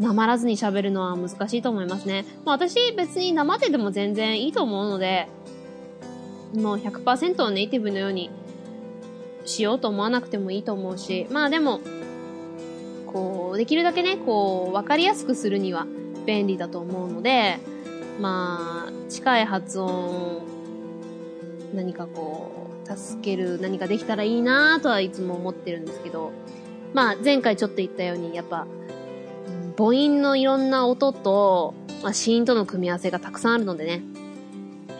[0.00, 2.26] なまらずに喋るのは難しいと思いますね。
[2.44, 5.28] まあ私別に生ででも全然いいと思うので、
[6.56, 8.30] もう100%をネイティブのように
[9.44, 11.80] しようと思わなくてもいいと思うし、まあでも、
[13.06, 15.86] こう、できるだけね、こう、わかりやすくするには
[16.26, 17.58] 便利だと思うので、
[18.20, 20.42] まあ、近い発音
[21.74, 26.32] 何かこう、助ける何かできたらいいなとはいつも思ってるんですけど、
[26.92, 28.66] まあ前回ちょっと言ったように、やっぱ、
[29.76, 34.02] 母音のいろんな音と、まあ、子音との組み合わせがたくさんあるのでね、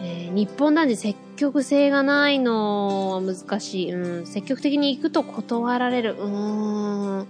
[0.01, 3.91] えー、日本男児積極性がないのは難しい。
[3.93, 6.15] うん、積極的に行くと断られる。
[6.19, 7.27] うーん。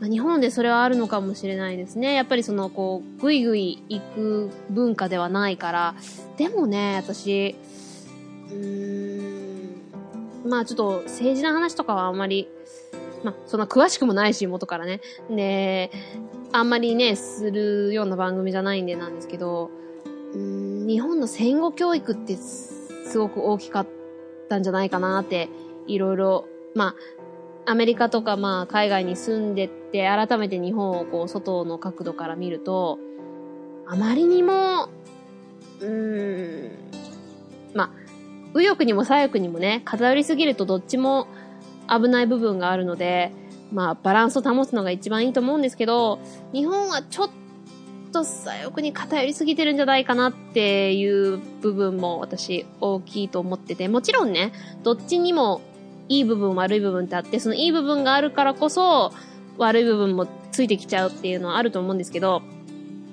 [0.00, 2.14] ま、日本でそれはあるのかもしれないですね。
[2.14, 5.94] やっぱりその、こう、ぐいぐい行く文化ではないから。
[6.36, 7.56] でもね、私、
[8.50, 9.27] うーん、
[10.48, 12.48] まあちょっと政治の話とかはあんまり、
[13.24, 15.00] まあそんな詳しくもないし、元からね。
[15.30, 15.90] で、
[16.52, 19.70] あんまりね、するような番組じゃないんでなんですけど、
[20.34, 23.86] うん、日本の戦後教育ってすごく大きかっ
[24.48, 25.48] たんじゃないかなって、
[25.86, 26.94] いろいろ、ま
[27.66, 32.98] あ、アメリカとかまあ海外に住んでって改めて日本をこう外の角度から見ると、
[33.86, 34.88] あまりにも、
[35.80, 36.70] うーん、
[37.74, 37.90] まあ、
[38.54, 41.28] 右翼にも左翼にもね、偏りすぎるとどっちも
[41.88, 43.32] 危ない部分があるので、
[43.72, 46.18] まあ、バランスを保つのが一番いいと思うんですけど、
[46.52, 47.30] 日本はちょっ
[48.12, 55.60] と左翼に偏りすぎてるんじゃないかなっていう部分も私大きいと思ってて、もちろんね、どっちにも
[56.08, 59.12] いい部分悪い部分ってあって、そのいい部分があるからこそ
[59.58, 62.42] 悪い部分もついてきちゃうっていうのはあると思うんですけど、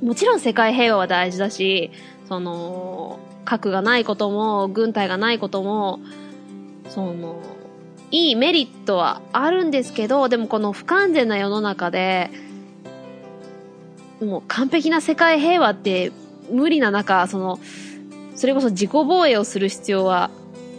[0.02, 1.92] もちろん世界平和は大事だし、
[2.28, 6.00] その、核がないことも、軍隊がないことも、
[6.90, 7.42] その、
[8.12, 12.30] いいメリットはあるんですけど、でもこの不完全な世の中で、
[14.22, 16.12] もう完璧な世界平和って
[16.50, 17.60] 無理な中、その、
[18.36, 20.30] それこそ自己防衛をする必要は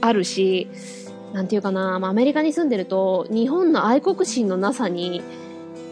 [0.00, 0.68] あるし、
[1.32, 5.22] なんていうかな、まあ、アメリカに住んでると、日本の愛国心のなさに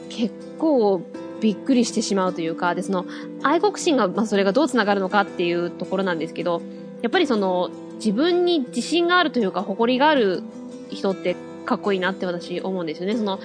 [0.08, 1.02] 結構
[1.44, 3.04] びっくりしてしまうというか、で、その、
[3.42, 6.62] 愛国心が、まあ、それがどう繋がるのかっていうところなんですけど、
[7.02, 10.42] やっぱりその、自分に自信があるというか、誇りがある
[10.88, 13.14] 人ってかっこいいなって私思うんですよね。
[13.14, 13.40] その、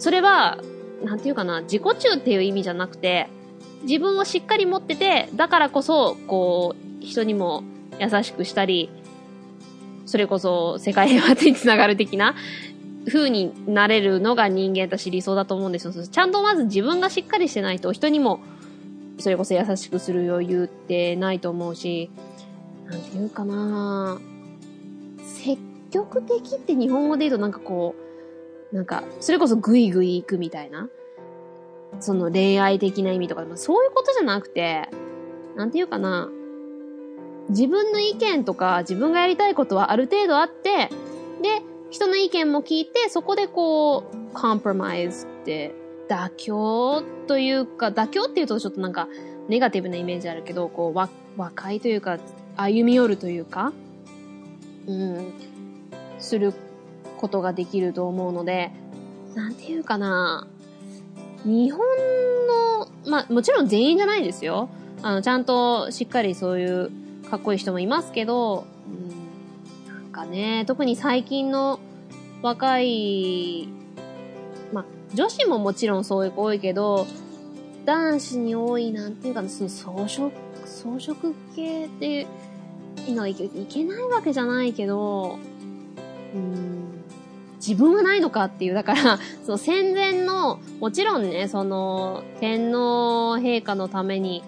[0.00, 0.58] それは、
[1.04, 3.28] なんていうかな、自己中っていう意味じゃなくて、
[3.84, 7.62] 自分をしっかり持ってて、だからこそ、こう、人にも
[8.00, 8.90] 優しくしたり、
[10.06, 12.34] それこそ世界平和につながる的な
[13.06, 15.92] 風になれるのが人間とし理想だと思うんですよ。
[15.92, 18.40] ちゃんとまず自分がしっかりしてないと人にも
[19.18, 22.10] それこそ優しくする余裕ってないと思うし、
[22.86, 24.20] なんていうかな
[25.22, 25.58] 積
[25.90, 27.94] 極的って日本語で言うとなんかこ
[28.72, 30.88] う、なんか、それこそグイグイ行くみたいな。
[32.00, 34.88] その恋愛的な意味とか、まあ、そういうことじゃなくて、
[35.56, 36.30] なんていうかな。
[37.50, 40.88] 自分の意見とか自分がやりたいことはある程度あって、
[41.42, 41.62] で、
[41.92, 45.74] 人の意見も聞いて、そこでこう、コンプロマイズって、
[46.08, 49.08] 妥協というか、妥協っていうとちょっとなんか、
[49.48, 52.18] ネガティブなイメージあるけど、こう、和、和解というか、
[52.56, 53.74] 歩み寄るというか、
[54.86, 55.32] うん、
[56.18, 56.54] する
[57.18, 58.72] ことができると思うので、
[59.34, 60.46] なんていうかな、
[61.44, 61.80] 日本
[62.46, 64.70] の、まあ、もちろん全員じゃないですよ。
[65.02, 66.90] あの、ちゃんとしっかりそういう
[67.30, 68.64] かっこいい人もいますけど、
[70.12, 71.80] かね、特に最近の
[72.42, 73.68] 若い、
[74.72, 77.06] まあ、女子ももちろんそういう子多いけど、
[77.84, 80.30] 男子に多い、なんていうかな、その装飾、
[80.66, 82.26] 装飾系ってい
[83.08, 85.38] うのはいけいけないわけじゃないけど、
[86.34, 87.04] うん、
[87.56, 94.42] 自分はないのかっていう、だから、 その戦前の、もちろんね、その、天皇陛下のために、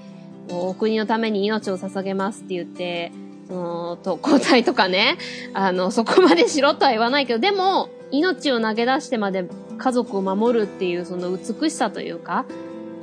[0.51, 3.13] お国のために命を捧げますって言って、
[3.49, 5.19] その、特攻隊とかね、
[5.55, 9.47] あの、そこまでしろとは言わないけど、でも、命を投げ出してまで
[9.79, 12.45] 家族を守るっていうその美しさというか、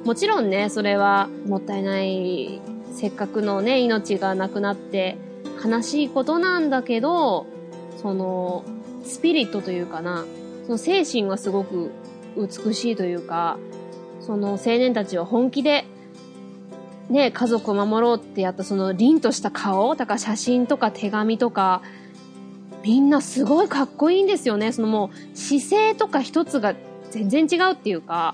[0.05, 2.61] もちろんね、それはもったいない、
[2.93, 5.17] せっかくのね、命がなくなって
[5.63, 7.45] 悲しいことなんだけど、
[8.01, 8.63] その、
[9.03, 10.25] スピリットというかな、
[10.65, 11.91] その精神がすごく
[12.37, 13.57] 美しいというか、
[14.21, 15.85] その青年たちは本気で
[17.11, 21.81] ね、家族を守ろうってやったその凛とした顔、だから写真とか手紙とか、
[22.83, 24.71] みんなすごいかっこいいんですよね。
[24.71, 26.73] そのもう姿勢とか一つが
[27.11, 28.33] 全然違うっていうか、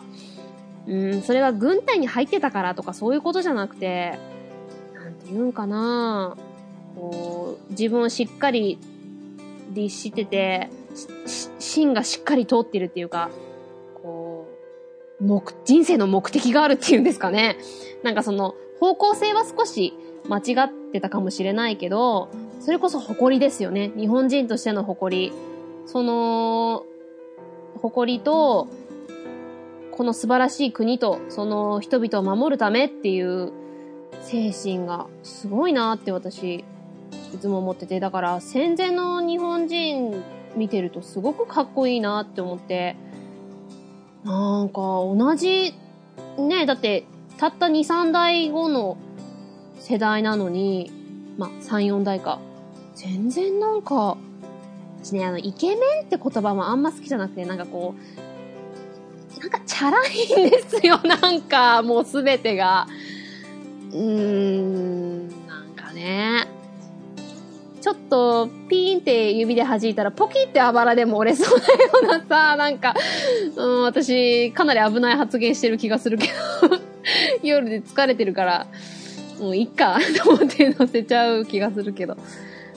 [0.88, 4.20] うん、それが軍隊に入ってたからとかそういうことじゃなくて、
[4.94, 6.38] なんて言うんかな
[6.96, 8.78] こう、自分をしっかり
[9.72, 10.70] 律してて、
[11.58, 13.30] 芯がしっかり通ってるっていうか、
[14.02, 14.48] こ
[15.20, 17.58] う、目、人生の目的があるっていうんですかね。
[18.04, 19.94] なんかその、方向性は少し
[20.28, 23.92] 間違ってたかもしれないけど、それこそ誇りですよね。
[23.96, 25.34] 日本人としての誇り。
[25.86, 26.84] その、
[27.82, 28.68] 誇りと、
[29.92, 33.52] この素晴らしい国と、その人々を守るためっていう
[34.22, 36.66] 精神がすごいなって私
[37.34, 40.24] いつも思ってて、だから戦前の日本人
[40.56, 42.96] 見てるとすごくかっこいいなって思って、
[44.24, 45.74] なんか同じ、
[46.38, 47.06] ね、だって
[47.38, 48.98] たった2、3代後の
[49.80, 50.92] 世代なのに、
[51.38, 52.40] まあ3、4代か。
[52.96, 54.18] 全然なんか、
[55.04, 57.94] 私ね、あの、イケメンって言葉もあんま好きじゃなくて、なんかこ
[59.38, 62.88] う、なんかチャラいんですよ、 なんか、もうすべてが。
[63.92, 66.48] うーん、なんかね。
[67.80, 72.96] ちょっと、ピーンって指で弾いたら、ポキってあばらでも折れそうなようなさ、なんか、
[73.56, 76.34] うん、私、かなり危ない発言してる気がするけど、
[77.44, 78.68] 夜で疲れてるから、
[79.40, 82.18] もういっか、 と思って乗せちゃう気がするけど。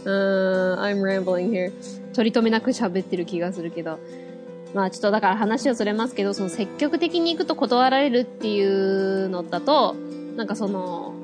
[0.04, 1.72] うーん、I'm rambling here.
[2.14, 3.98] 取り留めなく喋ってる気がするけど。
[4.74, 9.96] まあちょっとだから話をそれますけど、その積極的に行くと断られるっていうのだと、
[10.36, 11.14] なんかその、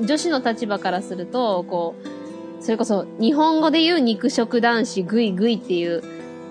[0.00, 1.94] 女子の立場からすると、こ
[2.60, 6.02] う、それこそ日本語で言う肉食男子グイグイっていう、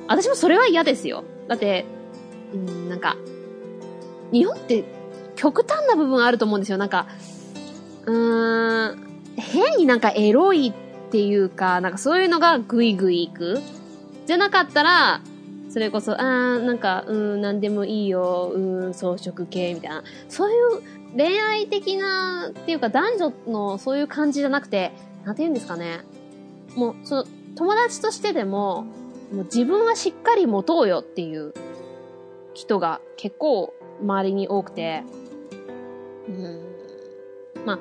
[0.07, 1.23] 私もそれは嫌ですよ。
[1.47, 1.85] だって、
[2.53, 3.15] うん、なんか、
[4.31, 4.83] 日本って
[5.35, 6.77] 極端な部分あると思うんですよ。
[6.77, 7.07] なんか、
[8.05, 8.97] うーん、
[9.37, 10.73] 変になんかエロい
[11.07, 13.61] っていうか、なんかそういうのがグイグイいく。
[14.25, 15.21] じゃなかったら、
[15.69, 20.03] それこそ、あー、なんか、うん、なんでもいいよ、うん、装飾系みたいな。
[20.29, 24.93] そういう恋愛的な、っていうか男女のそういう感じじゃなくて、
[25.25, 26.01] なんて言うんですかね。
[26.75, 28.83] もう、その、友達としてでも、
[29.33, 31.53] もう自分はしっかり持とうよっていう
[32.53, 35.03] 人が結構周りに多くて、
[36.27, 36.61] うん。
[37.65, 37.79] まあ、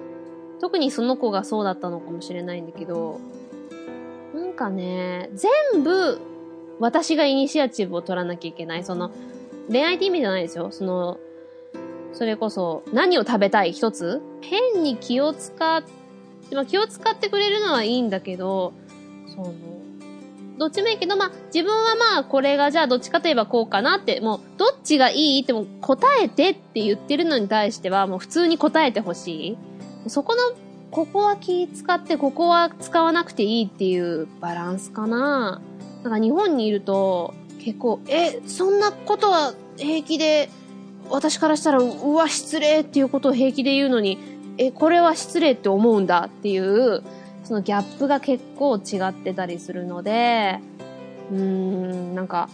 [0.61, 3.21] 特にその子がそうだったのかもしれないんだけど、
[4.35, 6.21] なんかね、全部、
[6.81, 8.85] 私がイニシアチブを取らなきゃいけない。
[8.85, 9.11] その、
[9.69, 10.71] 恋愛って意味じゃないですよ。
[10.71, 11.19] その、
[12.13, 14.21] それこそ、何を食べたい一つ？
[14.41, 18.73] 変に気を使って、まあ、気を使ってくれるのはいいんだけど、
[19.35, 19.55] その、
[20.59, 29.59] どっちもいいけど、まあ、自分はまあ、これがじゃあどっちかといえばこうかなって、もう、どっちがいいっても答えてって言ってるのに対しては、もう普通に答えてほし
[30.07, 30.09] い。
[30.09, 30.43] そこの、
[30.91, 35.61] ここは気使って、ここは使わなくていいっていうバランスかな。
[36.05, 40.51] なんか日本にいると、結構、え、そんなことは平気で、
[41.11, 44.19] 私からしたら、うわ、失礼っていうことを平気で言うのに、
[44.59, 47.03] え、これは失礼って思うんだっていう、
[47.45, 50.61] そのギャップが結構違ってたりするので、
[51.31, 52.49] うーん、なんか、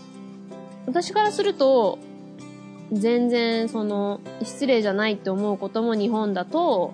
[0.87, 1.99] 私からすると、
[2.93, 6.93] 全然その、失礼じゃないって思うことも日本だと、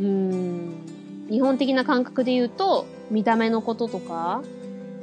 [0.00, 0.82] うーん、
[1.30, 4.42] 日本的な感覚で言うと、見た目のこととか、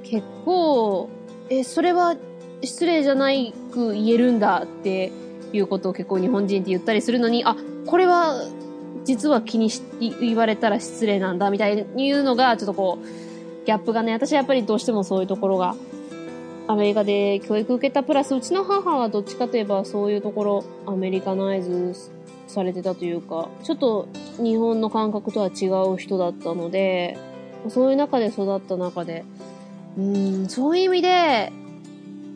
[0.03, 1.09] 結構、
[1.49, 2.15] え、それは
[2.61, 5.11] 失礼じゃないく言えるんだって
[5.53, 8.43] いうことを結構日本人って言ったりするのに、あ、これは
[9.09, 15.75] 実は気にし、言われたら失礼なんだみたいに言うのが、ちょっとこう、ギャップがね、私はやっぱりどうしてもそういうところが、
[16.67, 21.95] アメリカで教育受けたプラス、うちの母はどっちかといえばそういうところ、アメリカナイズ
[22.45, 27.17] されてたというか、ちょっと日本の感覚とは違う人だったので、
[27.69, 29.25] そういう中で育った中で、
[29.97, 31.51] うん、そういう意味で、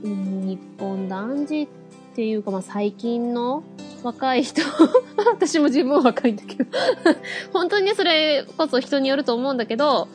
[0.03, 1.67] うん、日本男児っ
[2.15, 3.63] ていうか、まあ、最近の
[4.03, 4.61] 若い人。
[5.31, 6.69] 私も自分若いんだけど。
[7.53, 10.07] 本当にそれこそ人によると思うんだけど、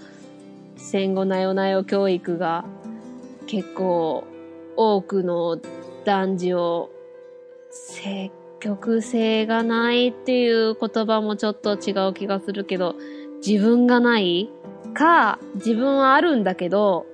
[0.77, 2.64] 戦後なよなよ教育が
[3.46, 4.24] 結構
[4.77, 5.59] 多くの
[6.05, 6.90] 男児を
[7.70, 12.94] 積極性がないっていう言葉もちょっと違う気がするけど、
[13.46, 14.51] 自分がない
[14.94, 17.07] か、自分はあるんだけど、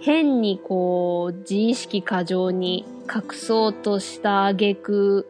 [0.00, 5.26] 変にこう、自意識過剰に隠そうとした挙句、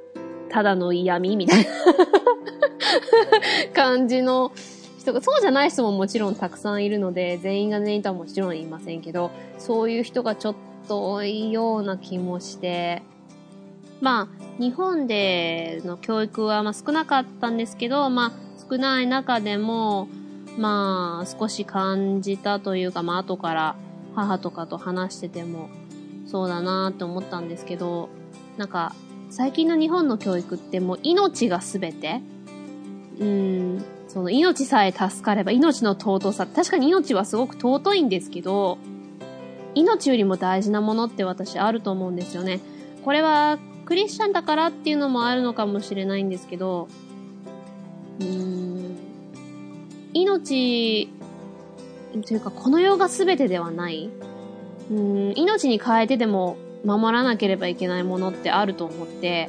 [0.50, 1.70] ただの嫌味みたいな。
[3.74, 4.52] 感じの
[4.98, 10.54] 人が、そうじゃない人ももちろんたくさんいるので、全員が全員とはもちろん言いませんけど、そういう人がちょっ
[10.88, 13.02] と多いような気もして、
[14.00, 18.32] まあ、日本での教育はまあ少なかったんですけど、まあ、
[18.70, 20.08] 少ない中でも、
[20.58, 23.76] まあ、少し感じたというか、まあ、後から
[24.14, 25.68] 母とかと話してても、
[26.26, 28.08] そうだなって思ったんですけど、
[28.56, 28.94] なんか、
[29.30, 32.20] 最近の日本の教育ってもう命が全て、
[33.20, 38.78] うん、その命さえ助かれば命の尊さ、確かに命はすごく尊いんですけど、
[39.76, 42.60] 命よりも大事なものって私あると思うんですよね。
[43.04, 46.88] これはクリスチャンだからっていうのもあるのかもしれないんですけど、
[48.18, 48.96] うーん、
[50.12, 51.08] 命、
[52.26, 54.10] というかこの世が全てではない。
[54.90, 59.48] うん、命に変えてでも守らなければいけないものってあると思って、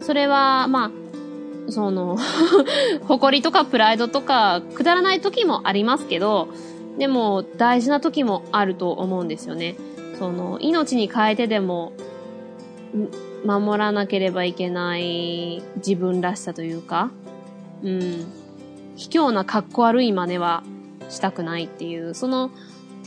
[0.00, 2.16] それは、まあ、その、
[3.06, 6.48] 誇りとかプライドとか、くだらない時もありますけど、
[6.98, 9.76] でも大事な時もあると思うんですよね。
[10.18, 11.92] その、命に変えてでも、
[13.44, 17.10] 守らなければいけない自分らしさというか、
[17.82, 18.26] うん。
[18.96, 20.62] 卑怯な格好悪い真似は
[21.08, 22.50] したくないっていう、その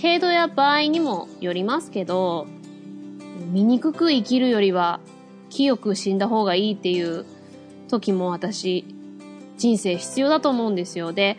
[0.01, 2.47] 程度や場合にもよりますけど、
[3.53, 4.99] 醜く生きるよりは
[5.49, 7.25] 清く死んだ方がいいっていう
[7.89, 8.85] 時も私、
[9.57, 11.13] 人生必要だと思うんですよ。
[11.13, 11.37] で、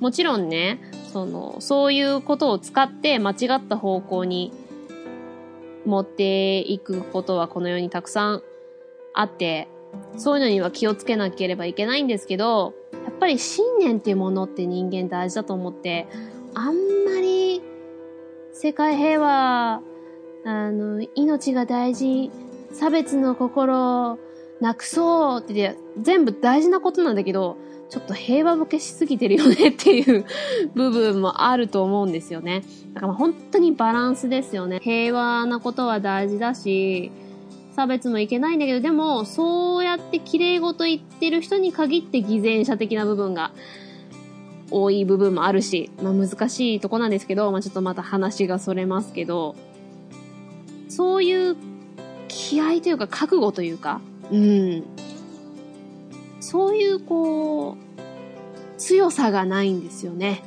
[0.00, 0.80] もちろんね、
[1.12, 4.52] その、そういうことを使って間違った方向に
[5.84, 8.42] 持っていくことはこの世にたくさん
[9.14, 9.68] あって、
[10.16, 12.74] そういうのには気をつけなければいけないんですけど、
[13.04, 16.06] やっぱり信念っていうものって人間大事だと思って、
[16.54, 16.74] あん
[17.04, 17.62] まり
[18.52, 19.82] 世界平和、
[20.44, 22.30] あの、命が大事、
[22.72, 24.18] 差別の心を、
[24.60, 27.56] なくそうって、全部大事なことなんだけど、
[27.90, 30.24] ちょっと平和ボケしすぎてるよねっていう
[30.74, 32.62] 部分もあると思うんですよね。
[32.94, 34.78] だから本当にバランスですよね。
[34.82, 37.12] 平和なことは大事だし、
[37.76, 43.52] 差別もいけないんだけど、でも、そうやって綺麗事言ってる人に限って偽善者的な部分が
[44.70, 49.54] 多い部分もあるし、まあ難しいとこなんですけど、まあちょっとまた話がそれますけど、
[50.94, 51.56] そういう
[52.28, 54.84] 気合というか覚悟というか、うん。
[56.38, 60.42] そういうこう、強さがないんですよね。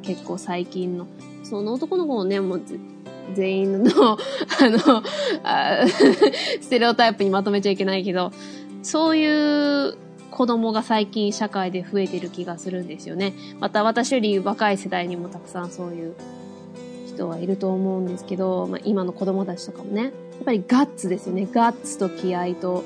[0.00, 1.06] 結構最近の。
[1.44, 2.62] その男の子もね、もう
[3.34, 5.02] 全員の、 あの、
[5.44, 5.84] あ
[6.62, 8.32] ステレオタイプにまとめちゃいけないけど、
[8.82, 9.98] そういう
[10.30, 13.34] 子供が最近社会で増えてる気がするんですよね。
[13.58, 16.14] また私より若い世代にもたくさんそういう
[17.20, 20.04] 人はいると思うんですけど、まあ、今の子供たちとかもね。
[20.04, 20.12] やっ
[20.44, 21.46] ぱりガッツですよね。
[21.52, 22.82] ガッツと気合と、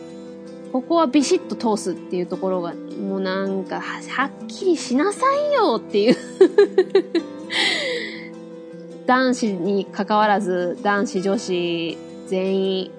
[0.73, 5.21] ここはビシッと通すっていうところが、もうなんか、はっきりしなさ
[5.51, 6.17] いよっていう
[9.07, 12.91] 男子に関わらず、男子、女子、全員、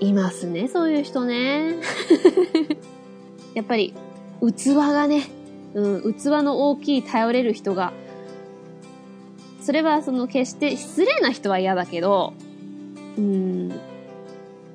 [0.00, 1.76] いますね、そういう人ね。
[3.54, 3.94] やっぱり、
[4.40, 5.28] 器がね、
[5.74, 7.92] うん、器の大きい頼れる人が、
[9.64, 12.34] それはその決して失礼な人は嫌だけど、
[13.16, 13.68] うん、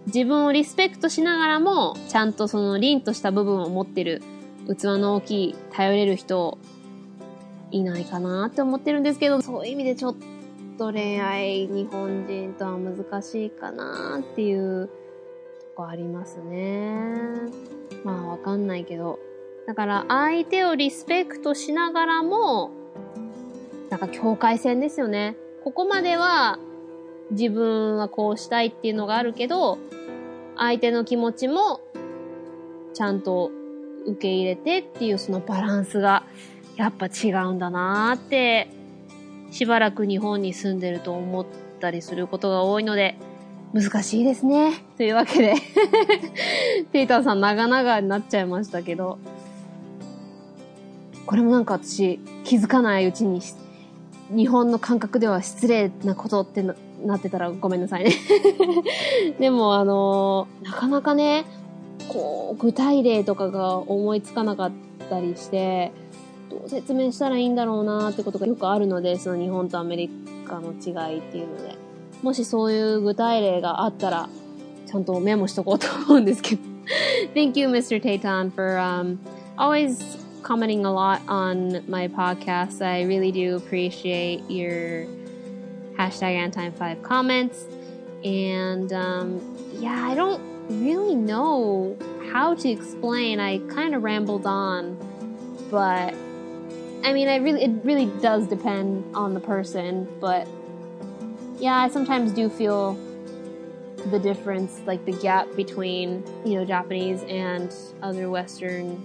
[0.07, 4.23] 自分をリスペクトしながらも、ちゃんとその凛とした部分を持ってる
[4.67, 6.57] 器の大きい頼れる人
[7.69, 10.15] いないかなって思ってるんですけど、そういう意味でちょっ
[10.79, 14.91] と恋愛日本人とは難しいかなっていうと
[15.75, 17.13] こありますね。
[18.03, 19.19] まあわかんないけど。
[19.67, 22.71] だから相手をリスペクトしながらも、
[23.89, 25.35] なんか境界線ですよね。
[25.63, 26.59] ここまでは
[27.31, 29.77] 自分はこうしたいっていうのがあるけど、
[30.55, 31.81] 相手の気持ちも
[32.93, 33.51] ちゃんと
[34.05, 36.23] 受け入れてっていうそのバランスが
[36.75, 38.69] やっぱ違うんだなーって、
[39.51, 41.45] しばらく日本に住んでると思っ
[41.79, 43.15] たりすることが多いので、
[43.73, 44.83] 難しいですね。
[44.97, 45.53] というわけで
[46.91, 49.19] テイタンさん長々になっちゃいましたけど、
[51.25, 53.41] これもなんか私気づかないうちに
[54.29, 56.75] 日本の感覚では失礼なことってな
[57.05, 58.11] なってたらごめんなさいね
[59.39, 61.45] でもあのー、なかなかね、
[62.09, 64.71] こう、具体例とかが思いつかなかっ
[65.09, 65.91] たりして、
[66.49, 70.09] どう説明したらいいんだろうなってことがよくあるので、その日本とアメリ
[70.45, 71.77] カの違いっていうので。
[72.21, 74.27] もしそういう具体例があったら、
[74.85, 76.61] ちゃんとメモしとこうと思うんですけど。
[77.33, 78.01] Thank you, Mr.
[78.01, 79.17] Tayton, for um,
[79.57, 82.85] always commenting a lot on my podcast.
[82.85, 85.05] I really do appreciate your
[85.97, 87.65] hashtag Antime5 comments.
[88.23, 91.97] And um, yeah, I don't really know
[92.31, 93.39] how to explain.
[93.39, 94.97] I kind of rambled on,
[95.69, 96.13] but
[97.03, 100.47] I mean, I really it really does depend on the person, but
[101.57, 102.97] yeah, I sometimes do feel
[104.11, 108.95] the difference, like the gap between, you know, Japanese and other Western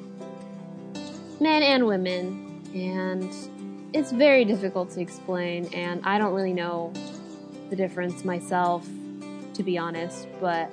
[1.39, 2.61] men and women.
[2.73, 3.33] And
[3.93, 6.93] it's very difficult to explain, and I don't really know
[7.69, 8.87] the difference myself,
[9.55, 10.27] to be honest.
[10.39, 10.71] But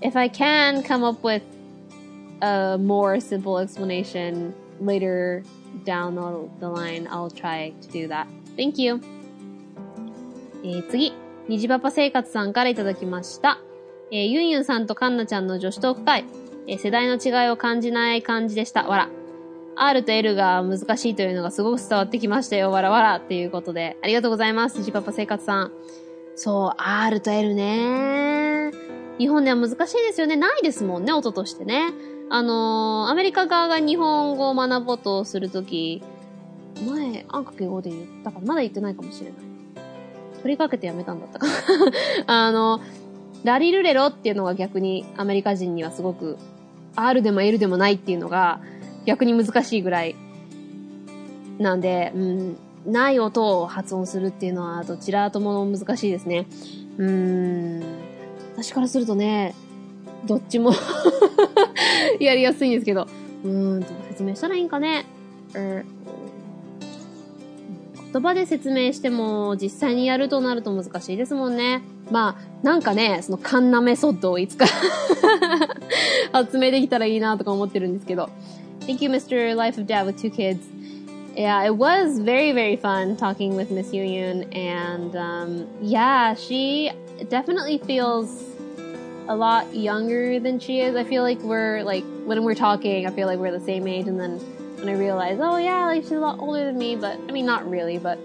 [0.00, 1.42] if I can come up with
[2.42, 5.44] a more simple explanation later
[5.84, 8.26] down the, the line, I'll try to do that.
[8.56, 9.00] Thank you!
[10.62, 11.14] えー、次、
[11.48, 13.58] 虹パパ生活さんからいただきました。
[14.10, 16.24] えー、ユンユンさんとカンナちゃんの女子トーク会、
[16.67, 18.87] え、世代の違いを感じない感じでした。
[18.87, 19.09] わら。
[19.77, 22.71] R と L が難しいというのがすごく伝わってきましたよ。
[22.71, 23.97] わらわらっていうことで。
[24.01, 24.79] ありがとうございます。
[24.79, 25.71] 虹パパ生活さん。
[26.35, 28.71] そう、R と L ね。
[29.17, 30.35] 日本では難しいですよね。
[30.35, 31.93] ないですもんね、音としてね。
[32.29, 36.01] あのー、アメリカ側が日本語を学ぼうとするとき、
[36.85, 39.39] 前、あんかけ語で言ったから、まだ言ってないかもしれない。
[40.41, 41.47] 取りかけてやめたんだったか
[42.27, 42.81] あの、
[43.43, 46.37] ラリルレロっていうのが逆にアメリカ人にはすごく
[46.95, 48.59] R でも L でもないっていうのが
[49.05, 50.15] 逆に難しいぐらい
[51.59, 56.47] なんで、うん、ない音を発音するっていうのはどちらとも難しいですね。
[56.97, 57.09] うー
[57.79, 57.83] ん、
[58.55, 59.55] 私からするとね、
[60.25, 60.71] どっちも
[62.19, 63.07] やりやすいんですけど、
[63.43, 65.05] うーん、どう説明したらいいんかね。
[68.15, 71.81] 言葉で説明しても実際にやるとなると難しいですもんね。
[72.09, 74.67] まあ、なんかね、そのカンナメソッドをいつか
[76.31, 78.29] 発明できたらいいなとか思ってるんですけど。
[78.87, 79.53] Thank you, Mr.
[79.53, 80.59] Life of Dad with two kids.
[81.35, 84.47] Yeah, it was very, very fun talking with Miss Yuyun.
[84.55, 86.91] and um, yeah, she
[87.27, 88.29] definitely feels
[89.27, 90.95] a lot younger than she is.
[90.95, 94.07] I feel like we're like when we're talking, I feel like we're the same age,
[94.07, 94.39] and then
[94.84, 97.46] when I realize, oh yeah, like she's a lot older than me, but I mean
[97.46, 98.18] not really, but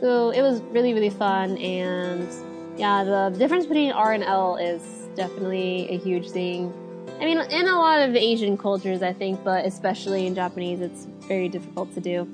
[0.00, 2.28] so it was really, really fun and
[2.76, 4.82] yeah, the difference between R and L is
[5.14, 6.72] definitely a huge thing.
[7.20, 11.06] I mean, in a lot of Asian cultures, I think, but especially in Japanese, it's
[11.26, 12.28] very difficult to do.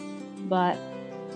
[0.49, 0.76] But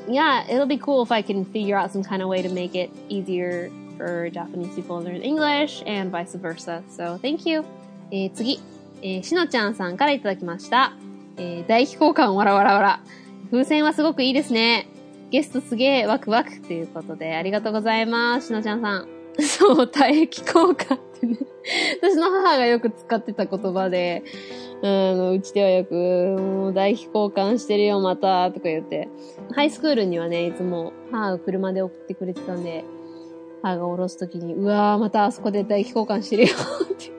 [0.09, 2.75] yeah, it'll be cool if I can figure out some kind of way to make
[2.75, 6.83] it easier for Japanese people to learn English and vice versa.
[6.91, 7.65] So thank you.
[8.13, 8.61] えー、次、
[9.03, 10.93] えー、しのちゃんさんからいただきました。
[11.38, 13.04] えー、大飛行感わらわらわら。
[13.52, 14.88] 風船はすごくいいですね。
[15.30, 18.48] ゲストすげえワクワクということで、ありがとうございます。
[18.48, 19.08] しのちゃんさん。
[19.40, 21.38] そう、体液効果ってね。
[22.02, 24.24] 私の母がよく使ってた言葉で、
[24.84, 29.10] あの、うちではよく、もう大飛行感してるよ、また、とか言って。
[29.54, 32.84] ハイスクールにはね、いつも母が車で送ってくれてたんで、
[33.62, 37.12] 母が降ろすときに、うわー、またあそこで大飛行感してるよって。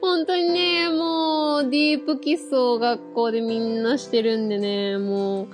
[0.00, 5.48] 本当にね、もう、ディープキスを学校でみんなしてるんでね、もう、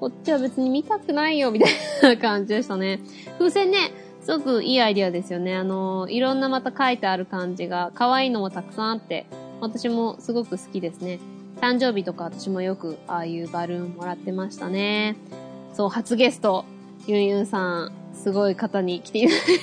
[0.00, 1.72] こっちは別に見たくないよ、みたい
[2.02, 3.00] な感じでしたね。
[3.38, 5.56] 風船ね、すごくいいアイディアですよね。
[5.56, 9.26] あの、いろんなまた書いてある感じが、可愛いのもたくさんあって、
[9.60, 11.18] 私もすごく好きですね。
[11.60, 15.16] 誕生日とか私もよくああいうバルーンもらってましたね。
[15.74, 16.64] そう、初ゲスト、
[17.06, 19.58] ユンユンさん、すごい方に来ていただい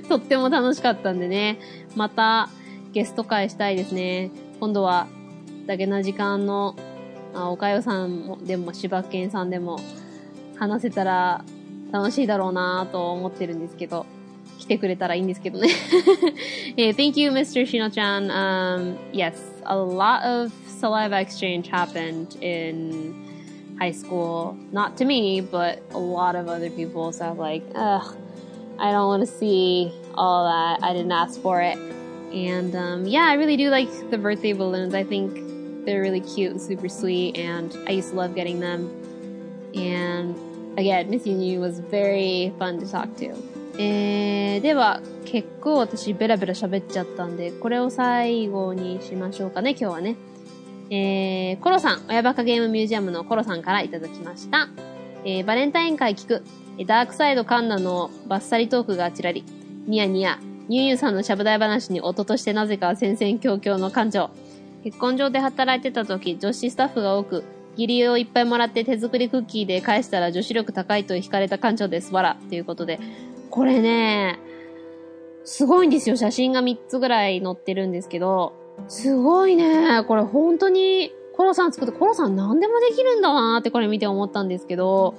[0.00, 1.58] てとっても楽しかったんでね。
[1.94, 2.48] また、
[2.92, 4.30] ゲスト会したいですね。
[4.60, 5.06] 今度は、
[5.66, 6.76] だけな時間の
[7.36, 9.78] あ、おかよさんも、でも、柴犬さんでも、
[10.56, 11.44] 話せたら
[11.92, 14.06] 楽しいだろうなと思ってるんですけど、
[14.58, 15.68] 来てくれたらいいんですけどね。
[16.76, 17.66] yeah, thank you, Mr.
[17.66, 18.30] Shino-chan.
[18.30, 19.34] Um, yes,
[19.64, 23.14] a lot of saliva exchange happened in
[23.78, 24.56] high school.
[24.72, 27.12] Not to me, but a lot of other people.
[27.12, 28.16] So I'm like, ugh,
[28.78, 30.82] I don't want to see all that.
[30.82, 31.78] I didn't ask for it.
[32.32, 34.94] And um, yeah, I really do like the birthday balloons.
[34.94, 38.90] I think they're really cute and super sweet, and I used to love getting them.
[39.74, 40.34] And
[40.78, 43.34] again, missing you was very fun to talk to.
[43.78, 50.16] えー、では、結構私ベラベラ喋っちゃったんで、これを最後にしましょうかね、今日はね。
[50.88, 54.68] えー、コロさん、親バカゲームミュージアムのコロさんからいただきました。
[55.24, 56.42] えー、バレンタイン会聞く、
[56.86, 59.44] ダークサイドカンナのバッサリトークがあちらり、
[59.86, 60.38] ニヤニヤ、
[60.68, 64.30] ニューユーさんのしゃぶ台話に音としてなぜか戦々恐々の感情。
[64.82, 72.12] 結婚場で働いてた時、女子スタッフが多く、義理をいっぱいもらって手作りクッキーで返したら女子力高いと惹かれた感情です。
[72.12, 72.36] わら。
[72.48, 72.98] ということで。
[73.50, 74.38] これね、
[75.44, 76.16] すごいんですよ。
[76.16, 78.54] 写真が3つぐらい載ってるんですけど、
[78.88, 80.04] すごいね。
[80.06, 85.14] これ本当に、コロさん作って、コロさん何でもできるんだなってこれ見て思ったんですけど、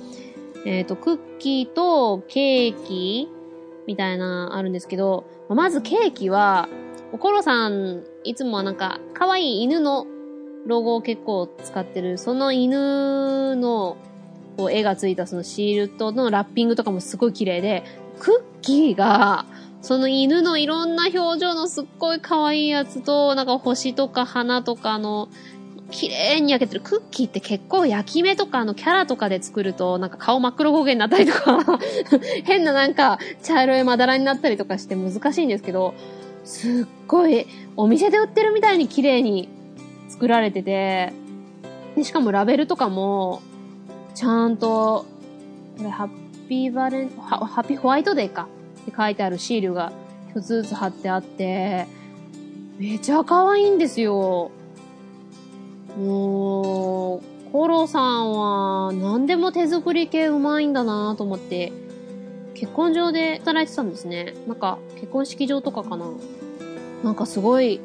[0.65, 3.29] えっ、ー、と、クッキーとケーキ
[3.87, 6.69] みたいなあるんですけど、まずケーキは、
[7.19, 10.05] コロさん、いつもはなんか、可愛い犬の
[10.67, 13.97] ロゴを結構使ってる、その犬の
[14.57, 17.83] こう絵がついたそのシールとのラッピングとかもすごい綺麗で、
[18.19, 19.45] クッキーが、
[19.81, 25.29] その犬のいろんな表情のすっごい可愛いやつと、なんか星とか花とかの、
[25.89, 26.81] 綺麗に焼けてる。
[26.81, 31.79] クッキーって結構焼き目とかのキャラとかで作ると、なんか顔真っ黒焦げになったりとか
[32.43, 35.93] 変ななんか茶色いまだらになったりとかして難しいんですけど、
[36.43, 39.49] すっごい、お店で売ってるみたいに綺麗に
[40.09, 41.13] 作られてて、
[41.95, 43.41] で、しかもラベルとかも、
[44.13, 45.05] ちゃんと、
[45.77, 46.09] これハッ
[46.47, 48.47] ピーバレン、ハッピーホワイトデーか
[48.81, 49.91] って書いてあるシールが
[50.31, 51.85] 一つずつ貼ってあって、
[52.77, 54.51] めちゃ可愛いんですよ。
[55.97, 61.71] もう、コロさんは何でも手作り系うまいんだなと思って、
[62.53, 64.35] 結婚場で働いてたんですね。
[64.47, 66.05] なんか、結婚式場とかかな。
[67.03, 67.79] なんかすごい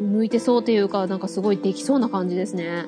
[0.00, 2.86] 向いてそうというか、なんかすごいできそうな感じですね。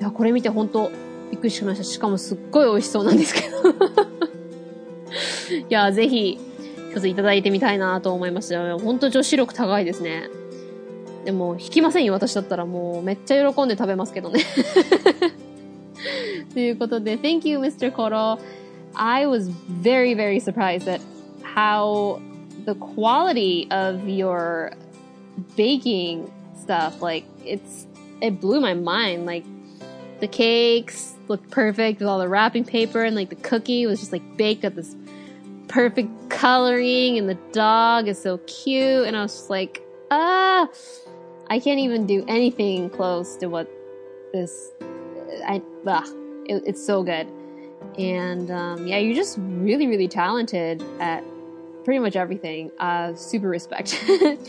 [0.00, 0.90] いや、これ見てほんと
[1.30, 1.84] びっくりしました。
[1.84, 3.56] しかもすっごい美味しそうなんですけど
[5.58, 6.38] いや、ぜひ、
[6.90, 8.78] 一ついただいてみたいなと思いました。
[8.78, 10.28] ほんと女子力高いですね。
[11.25, 14.41] でも、引きませんよ、私だったらもう、めっちゃ喜んで食べますけどね。
[16.53, 17.91] ということで、Thank you, Mr.
[17.91, 18.39] Koro.
[18.95, 19.49] I was
[19.81, 21.01] very, very surprised at
[21.43, 22.19] how
[22.65, 24.71] the quality of your
[25.55, 26.31] baking
[26.61, 27.85] stuff, like, it's,
[28.21, 29.25] it blew my mind.
[29.25, 29.45] Like,
[30.19, 34.11] the cakes looked perfect with all the wrapping paper and like the cookie was just
[34.11, 34.95] like baked at this
[35.67, 39.81] perfect coloring and the dog is so cute and I was just like,
[40.11, 40.67] ah,
[41.48, 43.68] I can't even do anything close to what
[44.32, 44.72] this,
[45.46, 46.08] I, ugh,
[46.46, 47.26] it, it's so good.
[47.98, 51.22] And, um, yeah, you're just really, really talented at
[51.84, 52.70] pretty much everything.
[52.78, 53.90] Uh, super respect.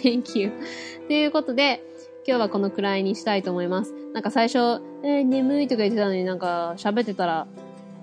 [0.02, 0.52] Thank you.
[1.08, 1.84] ということで、
[2.28, 3.93] 今日はこのくらいにしたいと思います。
[4.14, 7.46] なんか最初、えー、眠いとか言ってたのになんか喋ってたら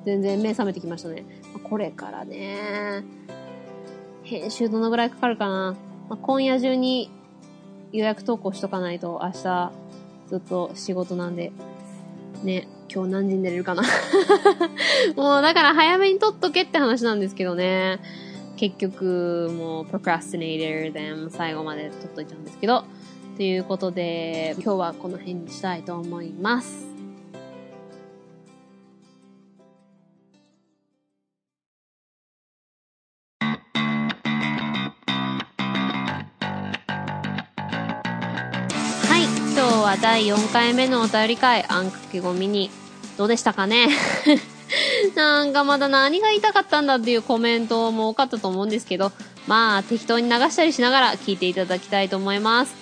[0.05, 1.25] 全然目覚めてきましたね。
[1.65, 3.03] これからね、
[4.23, 5.77] 編集どのぐらいかかるかな。
[6.09, 7.11] まあ、今夜中に
[7.93, 9.73] 予約投稿しとかないと明日
[10.29, 11.53] ずっと仕事なんで、
[12.43, 13.83] ね、今日何時に寝れるかな
[15.17, 18.01] もうだから早めに撮っとけって話なんですけどね。
[18.57, 22.85] 結局、もう procrastinator で最後まで撮っといたんですけど、
[23.37, 26.92] ということで、今日はこの辺にしたいと思います。
[39.93, 42.71] は第4回目のお便り会、あんかけごみに、
[43.19, 43.89] どうでしたかね？
[45.15, 49.13] なんかまだ何が言いたかったんだっていうコメントも多かったと思うんですけど、
[49.47, 52.75] まあ適当に流したりしながら聞いていただきたいと思います。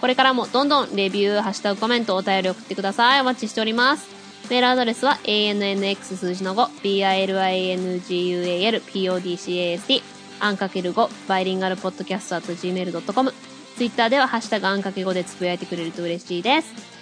[0.00, 3.20] これからもどんどんレビュー、ハッシュタグコメント、お便り送ってください。
[3.20, 4.08] お待ちしております。
[4.50, 10.02] メールアドレスは ANNX 数字の5、BILINGUAL、PODCAST、
[10.40, 13.32] アンかける5、バイリンガルポッドキャスト at gmail.com。
[13.76, 16.96] ツイッターではハッシュタグアンかけ5でつぶやいてくれると嬉しいです。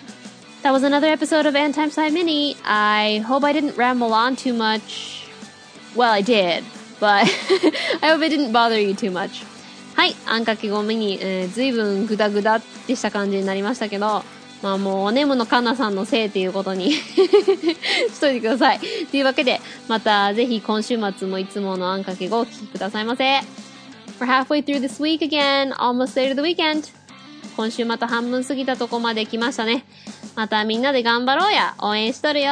[0.64, 2.57] That was another episode of End Time Side Mini.
[2.64, 5.29] I hope I didn't ramble on too much.
[5.95, 6.64] Well, I did,
[6.99, 7.29] but
[8.03, 9.45] I hope it didn't bother you too much.
[9.95, 14.25] はい、あんかけごめに、えー、ずいぶんグダグダってした感じになりましたけど、
[14.61, 18.81] まあもう、おねむのかなさんのせいっていうことに しといてください。
[19.11, 23.41] というわけで、またぜひ今週末もいつものあんかけごをお聞きくださいませ。
[24.19, 26.93] We're halfway through this week again, almost there to the weekend.
[27.57, 29.85] 今週また半分過ぎたとこまで来ましたね。
[30.35, 31.75] またみんなで頑張ろうや。
[31.79, 32.51] 応援しとるよ。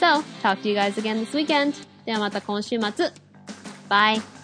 [0.00, 1.74] So, talk to you guys again this weekend.
[2.04, 3.12] ではまた今週末。
[3.88, 4.37] Bye.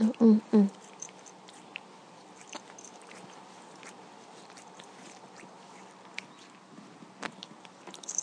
[0.00, 0.70] うんうん。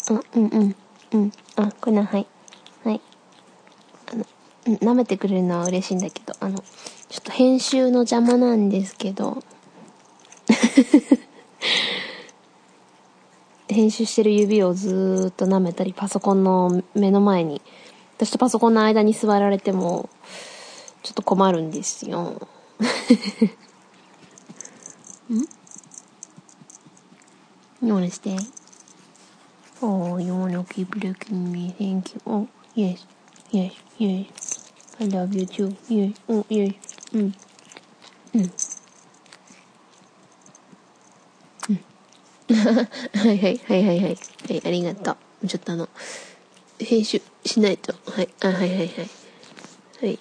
[0.09, 0.75] あうんうん
[1.11, 1.31] うん。
[1.55, 2.27] あこれなはい。
[2.83, 3.01] はい。
[4.11, 4.25] あの
[4.77, 6.63] 舐めてくれるのは嬉しいんだけどあのちょ
[7.19, 9.43] っと編集の邪魔なんですけど。
[13.67, 17.61] 編集してる指をずっと舐めたりパソコンの目の前に
[18.15, 20.09] 私とパソコンの間に座られても
[21.05, 22.47] ちょっと困るんですよ。
[27.83, 28.29] んよろしく。
[29.83, 30.87] おー、よーの keep.
[31.77, 32.21] Thank you.
[32.25, 33.05] Oh, yes,
[33.51, 34.25] yes, yes.
[34.99, 35.75] I love you too.
[35.89, 36.15] Yes,
[37.13, 37.35] うん。
[38.33, 38.51] うん。
[42.49, 44.17] はいはい、はいはいはい。
[44.49, 45.47] はい、ありがとう。
[45.47, 45.87] ちょっとあの、
[46.79, 47.93] 編集しないと。
[48.11, 48.89] はい、あ、はいはいはい。
[50.01, 50.19] はい。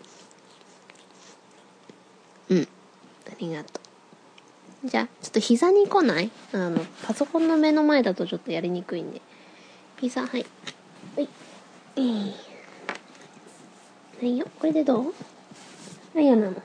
[2.51, 2.68] うん。
[3.26, 3.80] ありがと
[4.84, 4.88] う。
[4.88, 6.30] じゃあ、ちょっと膝に来ない？
[6.53, 9.22] あの、パソコンの目の前だとちょっとやりにくいんで。
[10.01, 10.45] 膝、はい。
[11.16, 11.28] はい。
[11.97, 12.34] えー、は
[14.22, 14.47] いよ。
[14.59, 15.14] これでどう？
[16.14, 16.62] はいやなの。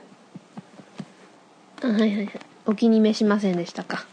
[1.82, 2.30] あ、はいはいはい。
[2.66, 4.06] お気に召しませんでしたか。